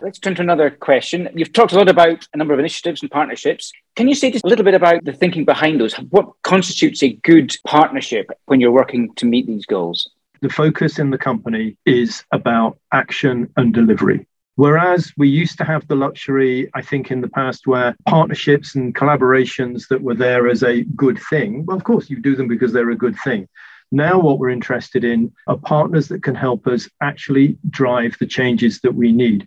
Let's 0.00 0.18
turn 0.18 0.34
to 0.34 0.42
another 0.42 0.70
question. 0.70 1.28
You've 1.34 1.52
talked 1.52 1.72
a 1.72 1.76
lot 1.76 1.88
about 1.88 2.26
a 2.34 2.36
number 2.36 2.52
of 2.52 2.60
initiatives 2.60 3.00
and 3.00 3.10
partnerships. 3.10 3.72
Can 3.94 4.08
you 4.08 4.14
say 4.14 4.30
just 4.30 4.44
a 4.44 4.48
little 4.48 4.64
bit 4.64 4.74
about 4.74 5.04
the 5.04 5.12
thinking 5.12 5.46
behind 5.46 5.80
those? 5.80 5.94
What 5.94 6.30
constitutes 6.42 7.02
a 7.02 7.14
good 7.14 7.54
partnership 7.66 8.30
when 8.44 8.60
you're 8.60 8.72
working 8.72 9.14
to 9.14 9.26
meet 9.26 9.46
these 9.46 9.64
goals? 9.64 10.10
The 10.42 10.50
focus 10.50 10.98
in 10.98 11.10
the 11.10 11.18
company 11.18 11.78
is 11.86 12.24
about 12.30 12.78
action 12.92 13.50
and 13.56 13.72
delivery. 13.72 14.26
Whereas 14.56 15.12
we 15.18 15.28
used 15.28 15.58
to 15.58 15.64
have 15.64 15.86
the 15.86 15.94
luxury, 15.94 16.70
I 16.74 16.80
think, 16.80 17.10
in 17.10 17.20
the 17.20 17.28
past 17.28 17.66
where 17.66 17.94
partnerships 18.06 18.74
and 18.74 18.94
collaborations 18.94 19.86
that 19.88 20.00
were 20.02 20.14
there 20.14 20.48
as 20.48 20.62
a 20.62 20.82
good 20.82 21.18
thing, 21.28 21.66
well, 21.66 21.76
of 21.76 21.84
course, 21.84 22.08
you 22.08 22.20
do 22.20 22.34
them 22.34 22.48
because 22.48 22.72
they're 22.72 22.90
a 22.90 22.96
good 22.96 23.16
thing. 23.22 23.48
Now, 23.92 24.18
what 24.18 24.38
we're 24.38 24.50
interested 24.50 25.04
in 25.04 25.32
are 25.46 25.58
partners 25.58 26.08
that 26.08 26.22
can 26.22 26.34
help 26.34 26.66
us 26.66 26.88
actually 27.02 27.58
drive 27.68 28.16
the 28.18 28.26
changes 28.26 28.80
that 28.80 28.94
we 28.94 29.12
need. 29.12 29.46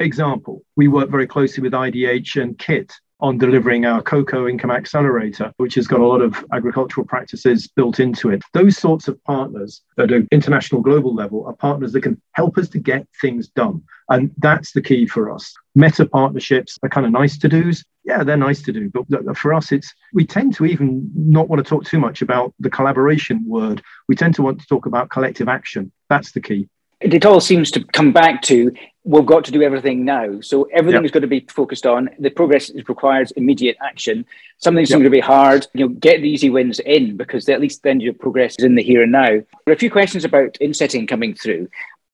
Example, 0.00 0.64
we 0.76 0.88
work 0.88 1.08
very 1.08 1.28
closely 1.28 1.62
with 1.62 1.72
IDH 1.72 2.42
and 2.42 2.58
KIT 2.58 2.92
on 3.20 3.38
delivering 3.38 3.84
our 3.84 4.02
cocoa 4.02 4.46
income 4.46 4.70
accelerator, 4.70 5.52
which 5.56 5.74
has 5.74 5.86
got 5.86 6.00
a 6.00 6.06
lot 6.06 6.20
of 6.20 6.44
agricultural 6.52 7.06
practices 7.06 7.66
built 7.66 7.98
into 7.98 8.30
it. 8.30 8.42
Those 8.52 8.78
sorts 8.78 9.08
of 9.08 9.22
partners 9.24 9.82
at 9.98 10.12
an 10.12 10.28
international 10.30 10.82
global 10.82 11.14
level 11.14 11.46
are 11.46 11.54
partners 11.54 11.92
that 11.92 12.02
can 12.02 12.20
help 12.32 12.58
us 12.58 12.68
to 12.70 12.78
get 12.78 13.06
things 13.20 13.48
done. 13.48 13.82
And 14.08 14.30
that's 14.38 14.72
the 14.72 14.82
key 14.82 15.06
for 15.06 15.30
us. 15.32 15.52
Meta 15.74 16.06
partnerships 16.06 16.78
are 16.82 16.88
kind 16.88 17.06
of 17.06 17.12
nice 17.12 17.36
to 17.38 17.48
do's. 17.48 17.84
Yeah, 18.04 18.24
they're 18.24 18.36
nice 18.36 18.62
to 18.62 18.72
do. 18.72 18.90
But 18.90 19.36
for 19.36 19.52
us, 19.52 19.72
it's 19.72 19.92
we 20.14 20.24
tend 20.24 20.54
to 20.54 20.64
even 20.64 21.10
not 21.14 21.48
want 21.48 21.62
to 21.62 21.68
talk 21.68 21.84
too 21.84 21.98
much 21.98 22.22
about 22.22 22.54
the 22.58 22.70
collaboration 22.70 23.44
word. 23.46 23.82
We 24.08 24.16
tend 24.16 24.34
to 24.36 24.42
want 24.42 24.60
to 24.60 24.66
talk 24.66 24.86
about 24.86 25.10
collective 25.10 25.48
action. 25.48 25.92
That's 26.08 26.32
the 26.32 26.40
key 26.40 26.68
it 27.00 27.24
all 27.24 27.40
seems 27.40 27.70
to 27.72 27.84
come 27.84 28.12
back 28.12 28.42
to 28.42 28.72
we've 29.04 29.24
got 29.24 29.44
to 29.44 29.52
do 29.52 29.62
everything 29.62 30.04
now. 30.04 30.40
So 30.40 30.64
everything 30.64 31.02
yep. 31.02 31.06
is 31.06 31.10
going 31.10 31.22
to 31.22 31.28
be 31.28 31.46
focused 31.48 31.86
on 31.86 32.10
the 32.18 32.28
progress 32.28 32.70
requires 32.88 33.30
immediate 33.32 33.76
action. 33.80 34.26
Some 34.58 34.74
things 34.74 34.90
yep. 34.90 34.96
going 34.96 35.04
to 35.04 35.10
be 35.10 35.20
hard. 35.20 35.66
You 35.72 35.88
know, 35.88 35.94
get 35.94 36.20
the 36.20 36.28
easy 36.28 36.50
wins 36.50 36.78
in 36.80 37.16
because 37.16 37.48
at 37.48 37.60
least 37.60 37.82
then 37.82 38.00
your 38.00 38.12
progress 38.12 38.56
is 38.58 38.64
in 38.64 38.74
the 38.74 38.82
here 38.82 39.02
and 39.02 39.12
now. 39.12 39.28
There 39.28 39.46
are 39.68 39.72
a 39.72 39.78
few 39.78 39.90
questions 39.90 40.24
about 40.24 40.58
insetting 40.60 41.06
coming 41.06 41.34
through. 41.34 41.68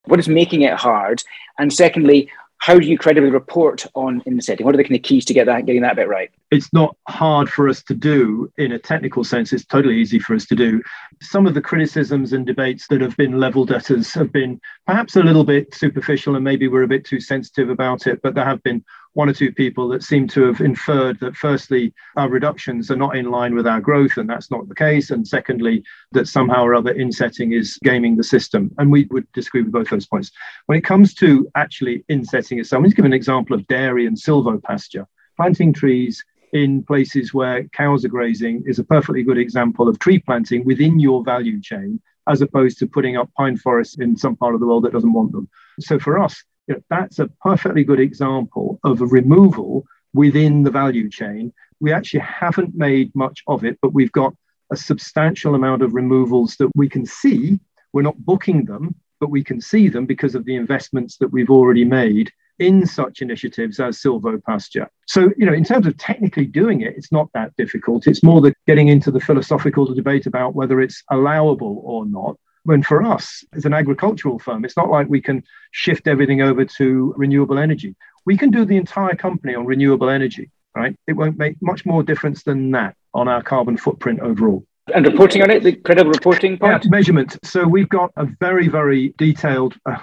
What 0.05 0.19
is 0.19 0.29
making 0.29 0.61
it 0.61 0.73
hard? 0.73 1.21
And 1.59 1.73
secondly, 1.73 2.31
how 2.65 2.79
do 2.79 2.87
you 2.87 2.97
credibly 2.97 3.29
report 3.29 3.85
on 3.93 4.23
insetting? 4.25 4.65
What 4.65 4.73
are 4.73 4.77
the 4.79 4.83
kind 4.83 4.95
of 4.95 5.03
keys 5.03 5.23
to 5.25 5.35
get 5.35 5.45
that 5.45 5.67
getting 5.67 5.83
that 5.83 5.95
bit 5.95 6.07
right? 6.07 6.31
It's 6.49 6.73
not 6.73 6.97
hard 7.07 7.47
for 7.47 7.69
us 7.69 7.83
to 7.83 7.93
do 7.93 8.51
in 8.57 8.71
a 8.71 8.79
technical 8.79 9.23
sense. 9.23 9.53
It's 9.53 9.63
totally 9.63 9.97
easy 9.97 10.17
for 10.17 10.33
us 10.33 10.47
to 10.47 10.55
do. 10.55 10.81
Some 11.21 11.45
of 11.45 11.53
the 11.53 11.61
criticisms 11.61 12.33
and 12.33 12.43
debates 12.43 12.87
that 12.87 13.01
have 13.01 13.15
been 13.17 13.39
leveled 13.39 13.71
at 13.71 13.91
us 13.91 14.15
have 14.15 14.31
been 14.31 14.59
perhaps 14.87 15.15
a 15.15 15.21
little 15.21 15.43
bit 15.43 15.75
superficial 15.75 16.33
and 16.33 16.43
maybe 16.43 16.67
we're 16.67 16.81
a 16.81 16.87
bit 16.87 17.05
too 17.05 17.19
sensitive 17.19 17.69
about 17.69 18.07
it, 18.07 18.19
but 18.23 18.33
there 18.33 18.45
have 18.45 18.63
been 18.63 18.83
one 19.15 19.29
or 19.29 19.33
two 19.33 19.51
people 19.51 19.87
that 19.87 20.03
seem 20.03 20.27
to 20.27 20.43
have 20.43 20.59
inferred 20.59 21.19
that 21.21 21.35
firstly 21.35 21.93
our 22.17 22.29
reductions 22.29 22.91
are 22.91 22.97
not 22.97 23.15
in 23.15 23.31
line 23.31 23.55
with 23.55 23.65
our 23.65 23.79
growth 23.79 24.17
and 24.17 24.29
that's 24.29 24.51
not 24.51 24.67
the 24.67 24.75
case 24.75 25.09
and 25.09 25.25
secondly 25.25 25.83
that 26.11 26.27
somehow 26.27 26.63
or 26.63 26.75
other 26.75 26.91
insetting 26.91 27.53
is 27.53 27.79
gaming 27.81 28.17
the 28.17 28.23
system 28.23 28.69
and 28.77 28.91
we 28.91 29.05
would 29.11 29.25
disagree 29.31 29.61
with 29.61 29.71
both 29.71 29.89
those 29.89 30.05
points. 30.05 30.31
When 30.65 30.77
it 30.77 30.83
comes 30.83 31.13
to 31.15 31.49
actually 31.55 32.03
insetting 32.09 32.59
itself 32.59 32.83
let's 32.83 32.93
give 32.93 33.05
an 33.05 33.13
example 33.13 33.55
of 33.55 33.65
dairy 33.67 34.05
and 34.05 34.17
silvopasture 34.17 35.05
planting 35.37 35.71
trees 35.71 36.23
in 36.51 36.83
places 36.83 37.33
where 37.33 37.63
cows 37.69 38.03
are 38.03 38.09
grazing 38.09 38.63
is 38.67 38.79
a 38.79 38.83
perfectly 38.83 39.23
good 39.23 39.37
example 39.37 39.87
of 39.87 39.97
tree 39.97 40.19
planting 40.19 40.65
within 40.65 40.99
your 40.99 41.23
value 41.23 41.61
chain 41.61 42.01
as 42.27 42.41
opposed 42.41 42.79
to 42.79 42.87
putting 42.87 43.15
up 43.15 43.29
pine 43.37 43.55
forests 43.55 43.97
in 43.97 44.17
some 44.17 44.35
part 44.35 44.53
of 44.53 44.59
the 44.59 44.67
world 44.67 44.83
that 44.83 44.91
doesn't 44.91 45.13
want 45.13 45.31
them. 45.31 45.47
So 45.79 45.99
for 45.99 46.19
us 46.19 46.43
you 46.67 46.75
know, 46.75 46.81
that's 46.89 47.19
a 47.19 47.27
perfectly 47.41 47.83
good 47.83 47.99
example 47.99 48.79
of 48.83 49.01
a 49.01 49.05
removal 49.05 49.85
within 50.13 50.63
the 50.63 50.71
value 50.71 51.09
chain. 51.09 51.53
We 51.79 51.91
actually 51.91 52.21
haven't 52.21 52.75
made 52.75 53.13
much 53.15 53.43
of 53.47 53.63
it, 53.63 53.77
but 53.81 53.93
we've 53.93 54.11
got 54.11 54.33
a 54.71 54.75
substantial 54.75 55.55
amount 55.55 55.81
of 55.81 55.93
removals 55.93 56.55
that 56.57 56.71
we 56.75 56.89
can 56.89 57.05
see. 57.05 57.59
We're 57.93 58.01
not 58.01 58.17
booking 58.25 58.65
them, 58.65 58.95
but 59.19 59.29
we 59.29 59.43
can 59.43 59.61
see 59.61 59.89
them 59.89 60.05
because 60.05 60.35
of 60.35 60.45
the 60.45 60.55
investments 60.55 61.17
that 61.17 61.31
we've 61.31 61.49
already 61.49 61.85
made 61.85 62.31
in 62.59 62.85
such 62.85 63.21
initiatives 63.21 63.79
as 63.79 63.99
silvo 63.99 64.37
silvopasture. 64.37 64.87
So, 65.07 65.31
you 65.37 65.45
know, 65.45 65.53
in 65.53 65.63
terms 65.63 65.87
of 65.87 65.97
technically 65.97 66.45
doing 66.45 66.81
it, 66.81 66.95
it's 66.95 67.11
not 67.11 67.29
that 67.33 67.55
difficult. 67.57 68.07
It's 68.07 68.23
more 68.23 68.41
the 68.41 68.53
getting 68.65 68.87
into 68.87 69.11
the 69.11 69.19
philosophical 69.19 69.93
debate 69.93 70.25
about 70.25 70.55
whether 70.55 70.79
it's 70.79 71.03
allowable 71.11 71.81
or 71.83 72.05
not. 72.05 72.37
When 72.65 72.81
for 72.81 73.03
us, 73.03 73.43
as 73.53 73.65
an 73.65 73.73
agricultural 73.73 74.39
firm, 74.39 74.65
it's 74.65 74.75
not 74.75 74.89
like 74.89 75.07
we 75.07 75.21
can 75.21 75.43
shift 75.71 76.07
everything 76.07 76.41
over 76.41 76.65
to 76.65 77.13
renewable 77.15 77.59
energy. 77.59 77.95
We 78.25 78.37
can 78.37 78.49
do 78.49 78.65
the 78.65 78.75
entire 78.75 79.15
company 79.15 79.53
on 79.53 79.65
renewable 79.65 80.09
energy, 80.09 80.49
right? 80.75 80.95
It 81.07 81.13
won't 81.13 81.37
make 81.37 81.61
much 81.61 81.85
more 81.85 82.01
difference 82.01 82.41
than 82.43 82.71
that 82.71 82.95
on 83.13 83.27
our 83.27 83.43
carbon 83.43 83.77
footprint 83.77 84.19
overall. 84.21 84.65
And 84.93 85.05
reporting 85.05 85.43
on 85.43 85.51
it, 85.51 85.63
the 85.63 85.73
credible 85.73 86.11
reporting 86.11 86.57
part? 86.57 86.83
Yeah, 86.83 86.89
measurement. 86.89 87.37
So 87.43 87.67
we've 87.67 87.89
got 87.89 88.11
a 88.17 88.25
very, 88.39 88.67
very 88.67 89.13
detailed. 89.17 89.77
Uh, 89.85 89.97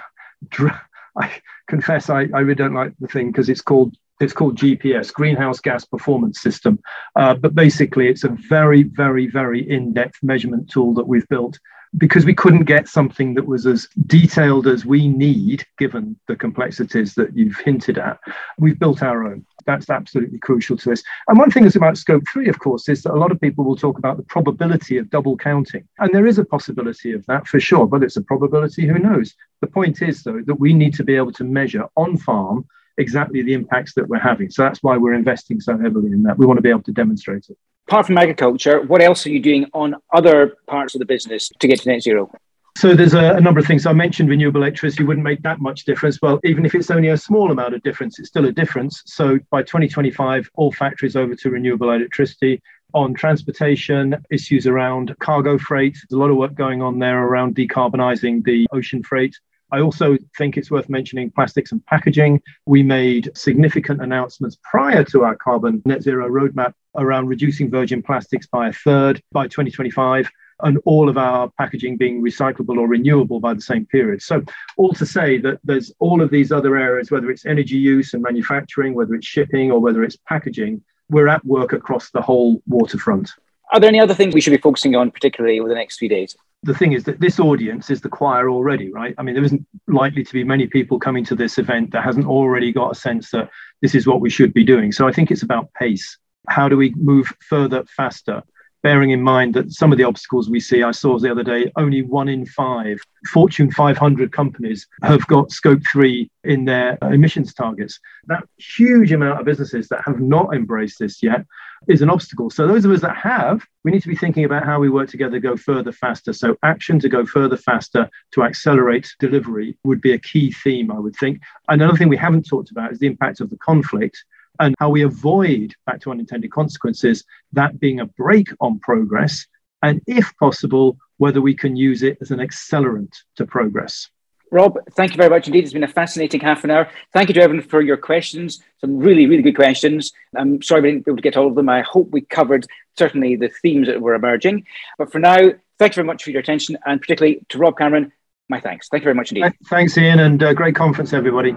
dr- 0.49 0.79
I 1.19 1.29
confess 1.67 2.09
I, 2.09 2.27
I 2.33 2.39
really 2.39 2.55
don't 2.55 2.73
like 2.73 2.93
the 2.99 3.07
thing 3.07 3.27
because 3.27 3.49
it's 3.49 3.61
called 3.61 3.95
it's 4.19 4.33
called 4.33 4.57
GPS, 4.57 5.11
Greenhouse 5.11 5.59
Gas 5.59 5.85
Performance 5.85 6.41
System. 6.41 6.79
Uh, 7.15 7.33
but 7.33 7.55
basically, 7.55 8.07
it's 8.07 8.23
a 8.23 8.29
very, 8.29 8.83
very, 8.83 9.27
very 9.27 9.69
in-depth 9.69 10.19
measurement 10.21 10.69
tool 10.69 10.93
that 10.93 11.07
we've 11.07 11.27
built 11.27 11.59
because 11.97 12.25
we 12.25 12.33
couldn't 12.33 12.63
get 12.63 12.87
something 12.87 13.33
that 13.35 13.45
was 13.45 13.65
as 13.65 13.87
detailed 14.07 14.67
as 14.67 14.85
we 14.85 15.07
need, 15.07 15.65
given 15.77 16.15
the 16.27 16.35
complexities 16.35 17.13
that 17.15 17.35
you've 17.35 17.57
hinted 17.57 17.97
at, 17.97 18.19
we've 18.57 18.79
built 18.79 19.03
our 19.03 19.25
own. 19.25 19.45
That's 19.65 19.89
absolutely 19.89 20.39
crucial 20.39 20.75
to 20.77 20.91
us. 20.91 21.03
And 21.27 21.37
one 21.37 21.51
thing 21.51 21.63
that's 21.63 21.75
about 21.75 21.97
scope 21.97 22.23
three, 22.31 22.49
of 22.49 22.59
course, 22.59 22.89
is 22.89 23.03
that 23.03 23.13
a 23.13 23.19
lot 23.19 23.31
of 23.31 23.39
people 23.39 23.63
will 23.63 23.75
talk 23.75 23.97
about 23.97 24.17
the 24.17 24.23
probability 24.23 24.97
of 24.97 25.09
double 25.09 25.37
counting. 25.37 25.87
And 25.99 26.13
there 26.13 26.27
is 26.27 26.39
a 26.39 26.45
possibility 26.45 27.13
of 27.13 27.25
that 27.27 27.47
for 27.47 27.59
sure, 27.59 27.85
but 27.85 28.03
it's 28.03 28.17
a 28.17 28.21
probability, 28.21 28.87
who 28.87 28.99
knows? 28.99 29.35
The 29.61 29.67
point 29.67 30.01
is, 30.01 30.23
though, 30.23 30.41
that 30.45 30.59
we 30.59 30.73
need 30.73 30.93
to 30.95 31.03
be 31.03 31.15
able 31.15 31.31
to 31.33 31.43
measure 31.43 31.85
on 31.95 32.17
farm 32.17 32.65
exactly 32.97 33.41
the 33.41 33.53
impacts 33.53 33.93
that 33.93 34.07
we're 34.07 34.19
having. 34.19 34.49
So 34.49 34.63
that's 34.63 34.83
why 34.83 34.97
we're 34.97 35.13
investing 35.13 35.59
so 35.59 35.77
heavily 35.77 36.11
in 36.11 36.23
that. 36.23 36.37
We 36.37 36.45
want 36.45 36.57
to 36.57 36.61
be 36.61 36.69
able 36.69 36.83
to 36.83 36.91
demonstrate 36.91 37.47
it. 37.49 37.57
Apart 37.87 38.07
from 38.07 38.17
agriculture, 38.17 38.81
what 38.81 39.01
else 39.01 39.25
are 39.25 39.29
you 39.29 39.41
doing 39.41 39.65
on 39.73 39.95
other 40.13 40.55
parts 40.67 40.95
of 40.95 40.99
the 40.99 41.05
business 41.05 41.49
to 41.59 41.67
get 41.67 41.81
to 41.81 41.89
net 41.89 42.01
zero? 42.01 42.31
So 42.77 42.95
there's 42.95 43.13
a, 43.13 43.35
a, 43.35 43.41
number 43.41 43.59
of 43.59 43.67
things. 43.67 43.85
I 43.85 43.93
mentioned 43.93 44.29
renewable 44.29 44.61
electricity 44.61 45.03
wouldn't 45.03 45.23
make 45.23 45.43
that 45.43 45.59
much 45.59 45.85
difference. 45.85 46.19
Well, 46.21 46.39
even 46.43 46.65
if 46.65 46.73
it's 46.73 46.89
only 46.89 47.09
a 47.09 47.17
small 47.17 47.51
amount 47.51 47.75
of 47.75 47.83
difference, 47.83 48.19
it's 48.19 48.29
still 48.29 48.45
a 48.45 48.51
difference. 48.51 49.03
So 49.05 49.37
by 49.51 49.61
2025, 49.61 50.49
all 50.55 50.71
factories 50.71 51.15
over 51.15 51.35
to 51.35 51.49
renewable 51.51 51.91
electricity. 51.91 52.61
On 52.95 53.13
transportation, 53.13 54.15
issues 54.31 54.65
around 54.65 55.15
cargo 55.19 55.57
freight. 55.57 55.93
There's 55.93 56.17
a 56.17 56.19
lot 56.19 56.29
of 56.29 56.37
work 56.37 56.55
going 56.55 56.81
on 56.81 56.99
there 56.99 57.23
around 57.23 57.55
decarbonising 57.55 58.43
the 58.43 58.67
ocean 58.71 59.03
freight. 59.03 59.35
I 59.73 59.81
also 59.81 60.17
think 60.37 60.55
it's 60.55 60.69
worth 60.69 60.87
mentioning 60.87 61.31
plastics 61.31 61.71
and 61.71 61.83
packaging. 61.87 62.43
We 62.67 62.83
made 62.83 63.31
significant 63.35 64.03
announcements 64.03 64.55
prior 64.63 65.03
to 65.05 65.23
our 65.23 65.35
carbon 65.35 65.81
net 65.83 66.03
zero 66.03 66.29
roadmap 66.29 66.73
around 66.95 67.27
reducing 67.27 67.71
virgin 67.71 68.03
plastics 68.03 68.45
by 68.45 68.67
a 68.67 68.73
third 68.73 69.21
by 69.31 69.47
2025. 69.47 70.29
and 70.61 70.77
all 70.85 71.09
of 71.09 71.17
our 71.17 71.49
packaging 71.57 71.97
being 71.97 72.21
recyclable 72.21 72.77
or 72.77 72.87
renewable 72.87 73.39
by 73.39 73.53
the 73.55 73.59
same 73.59 73.85
period. 73.87 74.21
So, 74.21 74.43
all 74.77 74.93
to 74.93 75.05
say 75.05 75.39
that 75.39 75.59
there's 75.63 75.91
all 75.97 76.21
of 76.21 76.29
these 76.29 76.51
other 76.51 76.77
areas, 76.77 77.09
whether 77.09 77.31
it's 77.31 77.45
energy 77.45 77.75
use 77.75 78.13
and 78.13 78.21
manufacturing, 78.21 78.93
whether 78.93 79.15
it's 79.15 79.25
shipping, 79.25 79.71
or 79.71 79.79
whether 79.79 80.03
it's 80.03 80.15
packaging, 80.15 80.81
we're 81.09 81.27
at 81.27 81.43
work 81.43 81.73
across 81.73 82.11
the 82.11 82.21
whole 82.21 82.61
waterfront. 82.67 83.31
Are 83.73 83.79
there 83.79 83.89
any 83.89 83.99
other 83.99 84.13
things 84.13 84.35
we 84.35 84.41
should 84.41 84.51
be 84.51 84.57
focusing 84.57 84.95
on, 84.95 85.09
particularly 85.09 85.59
over 85.59 85.67
the 85.67 85.75
next 85.75 85.97
few 85.97 86.07
days? 86.07 86.35
The 86.61 86.75
thing 86.75 86.93
is 86.93 87.03
that 87.05 87.19
this 87.19 87.39
audience 87.39 87.89
is 87.89 88.01
the 88.01 88.07
choir 88.07 88.47
already, 88.47 88.93
right? 88.93 89.15
I 89.17 89.23
mean, 89.23 89.33
there 89.33 89.43
isn't 89.43 89.65
likely 89.87 90.23
to 90.23 90.31
be 90.31 90.43
many 90.43 90.67
people 90.67 90.99
coming 90.99 91.25
to 91.25 91.35
this 91.35 91.57
event 91.57 91.91
that 91.91 92.03
hasn't 92.03 92.27
already 92.27 92.71
got 92.71 92.91
a 92.91 92.95
sense 92.95 93.31
that 93.31 93.49
this 93.81 93.95
is 93.95 94.05
what 94.05 94.21
we 94.21 94.29
should 94.29 94.53
be 94.53 94.63
doing. 94.63 94.91
So 94.91 95.07
I 95.07 95.11
think 95.11 95.31
it's 95.31 95.41
about 95.41 95.73
pace. 95.73 96.17
How 96.47 96.69
do 96.69 96.77
we 96.77 96.93
move 96.95 97.33
further, 97.41 97.83
faster? 97.85 98.43
Bearing 98.83 99.11
in 99.11 99.21
mind 99.21 99.53
that 99.55 99.71
some 99.71 99.91
of 99.91 99.97
the 99.97 100.03
obstacles 100.03 100.49
we 100.49 100.59
see, 100.59 100.83
I 100.83 100.91
saw 100.91 101.17
the 101.17 101.31
other 101.31 101.43
day, 101.43 101.71
only 101.77 102.03
one 102.03 102.27
in 102.27 102.45
five 102.45 102.99
Fortune 103.31 103.71
500 103.71 104.33
companies 104.33 104.85
have 105.01 105.25
got 105.27 105.51
scope 105.51 105.81
three 105.89 106.29
in 106.43 106.65
their 106.65 106.97
emissions 107.01 107.53
targets. 107.53 107.99
That 108.27 108.43
huge 108.57 109.13
amount 109.13 109.39
of 109.39 109.45
businesses 109.45 109.87
that 109.87 110.03
have 110.05 110.19
not 110.19 110.53
embraced 110.53 110.99
this 110.99 111.23
yet 111.23 111.45
is 111.87 112.01
an 112.01 112.09
obstacle. 112.09 112.49
So, 112.49 112.67
those 112.67 112.85
of 112.85 112.91
us 112.91 113.01
that 113.01 113.15
have, 113.15 113.65
we 113.83 113.91
need 113.91 114.01
to 114.01 114.09
be 114.09 114.15
thinking 114.15 114.43
about 114.43 114.65
how 114.65 114.79
we 114.79 114.89
work 114.89 115.09
together 115.09 115.37
to 115.37 115.39
go 115.39 115.55
further 115.55 115.91
faster. 115.91 116.33
So, 116.33 116.57
action 116.63 116.99
to 116.99 117.09
go 117.09 117.25
further 117.25 117.57
faster 117.57 118.09
to 118.31 118.43
accelerate 118.43 119.13
delivery 119.19 119.77
would 119.83 120.01
be 120.01 120.13
a 120.13 120.19
key 120.19 120.51
theme, 120.51 120.91
I 120.91 120.99
would 120.99 121.15
think. 121.15 121.41
Another 121.69 121.97
thing 121.97 122.09
we 122.09 122.17
haven't 122.17 122.47
talked 122.47 122.71
about 122.71 122.91
is 122.91 122.99
the 122.99 123.07
impact 123.07 123.39
of 123.39 123.49
the 123.49 123.57
conflict 123.57 124.23
and 124.59 124.75
how 124.79 124.89
we 124.89 125.03
avoid, 125.03 125.73
back 125.85 126.01
to 126.01 126.11
unintended 126.11 126.51
consequences, 126.51 127.23
that 127.53 127.79
being 127.79 127.99
a 127.99 128.05
brake 128.05 128.49
on 128.59 128.79
progress, 128.79 129.45
and 129.81 130.01
if 130.07 130.31
possible, 130.37 130.97
whether 131.17 131.41
we 131.41 131.53
can 131.55 131.75
use 131.75 132.03
it 132.03 132.17
as 132.21 132.31
an 132.31 132.39
accelerant 132.39 133.13
to 133.35 133.45
progress. 133.45 134.09
Rob, 134.51 134.77
thank 134.91 135.11
you 135.11 135.17
very 135.17 135.31
much 135.31 135.47
indeed. 135.47 135.63
It's 135.63 135.73
been 135.73 135.83
a 135.83 135.87
fascinating 135.87 136.39
half 136.39 136.63
an 136.63 136.69
hour. 136.69 136.87
Thank 137.11 137.29
you 137.29 137.33
to 137.33 137.41
everyone 137.41 137.67
for 137.67 137.81
your 137.81 137.97
questions. 137.97 138.61
Some 138.81 138.99
really, 138.99 139.25
really 139.25 139.41
good 139.41 139.55
questions. 139.55 140.11
I'm 140.35 140.61
sorry 140.61 140.81
we 140.81 140.91
didn't 140.91 141.05
be 141.05 141.11
able 141.11 141.17
to 141.17 141.23
get 141.23 141.37
all 141.37 141.47
of 141.47 141.55
them. 141.55 141.69
I 141.69 141.81
hope 141.81 142.11
we 142.11 142.21
covered 142.21 142.67
certainly 142.95 143.35
the 143.35 143.49
themes 143.49 143.87
that 143.87 143.99
were 143.99 144.13
emerging. 144.13 144.67
But 144.99 145.11
for 145.11 145.17
now, 145.17 145.39
thank 145.79 145.93
you 145.93 145.95
very 145.95 146.05
much 146.05 146.23
for 146.23 146.29
your 146.29 146.41
attention 146.41 146.77
and 146.85 147.01
particularly 147.01 147.43
to 147.49 147.57
Rob 147.57 147.79
Cameron, 147.79 148.11
my 148.47 148.59
thanks. 148.59 148.89
Thank 148.89 149.01
you 149.01 149.05
very 149.05 149.15
much 149.15 149.31
indeed. 149.31 149.53
Thanks, 149.71 149.97
Ian, 149.97 150.19
and 150.19 150.43
uh, 150.43 150.53
great 150.53 150.75
conference, 150.75 151.13
everybody. 151.13 151.55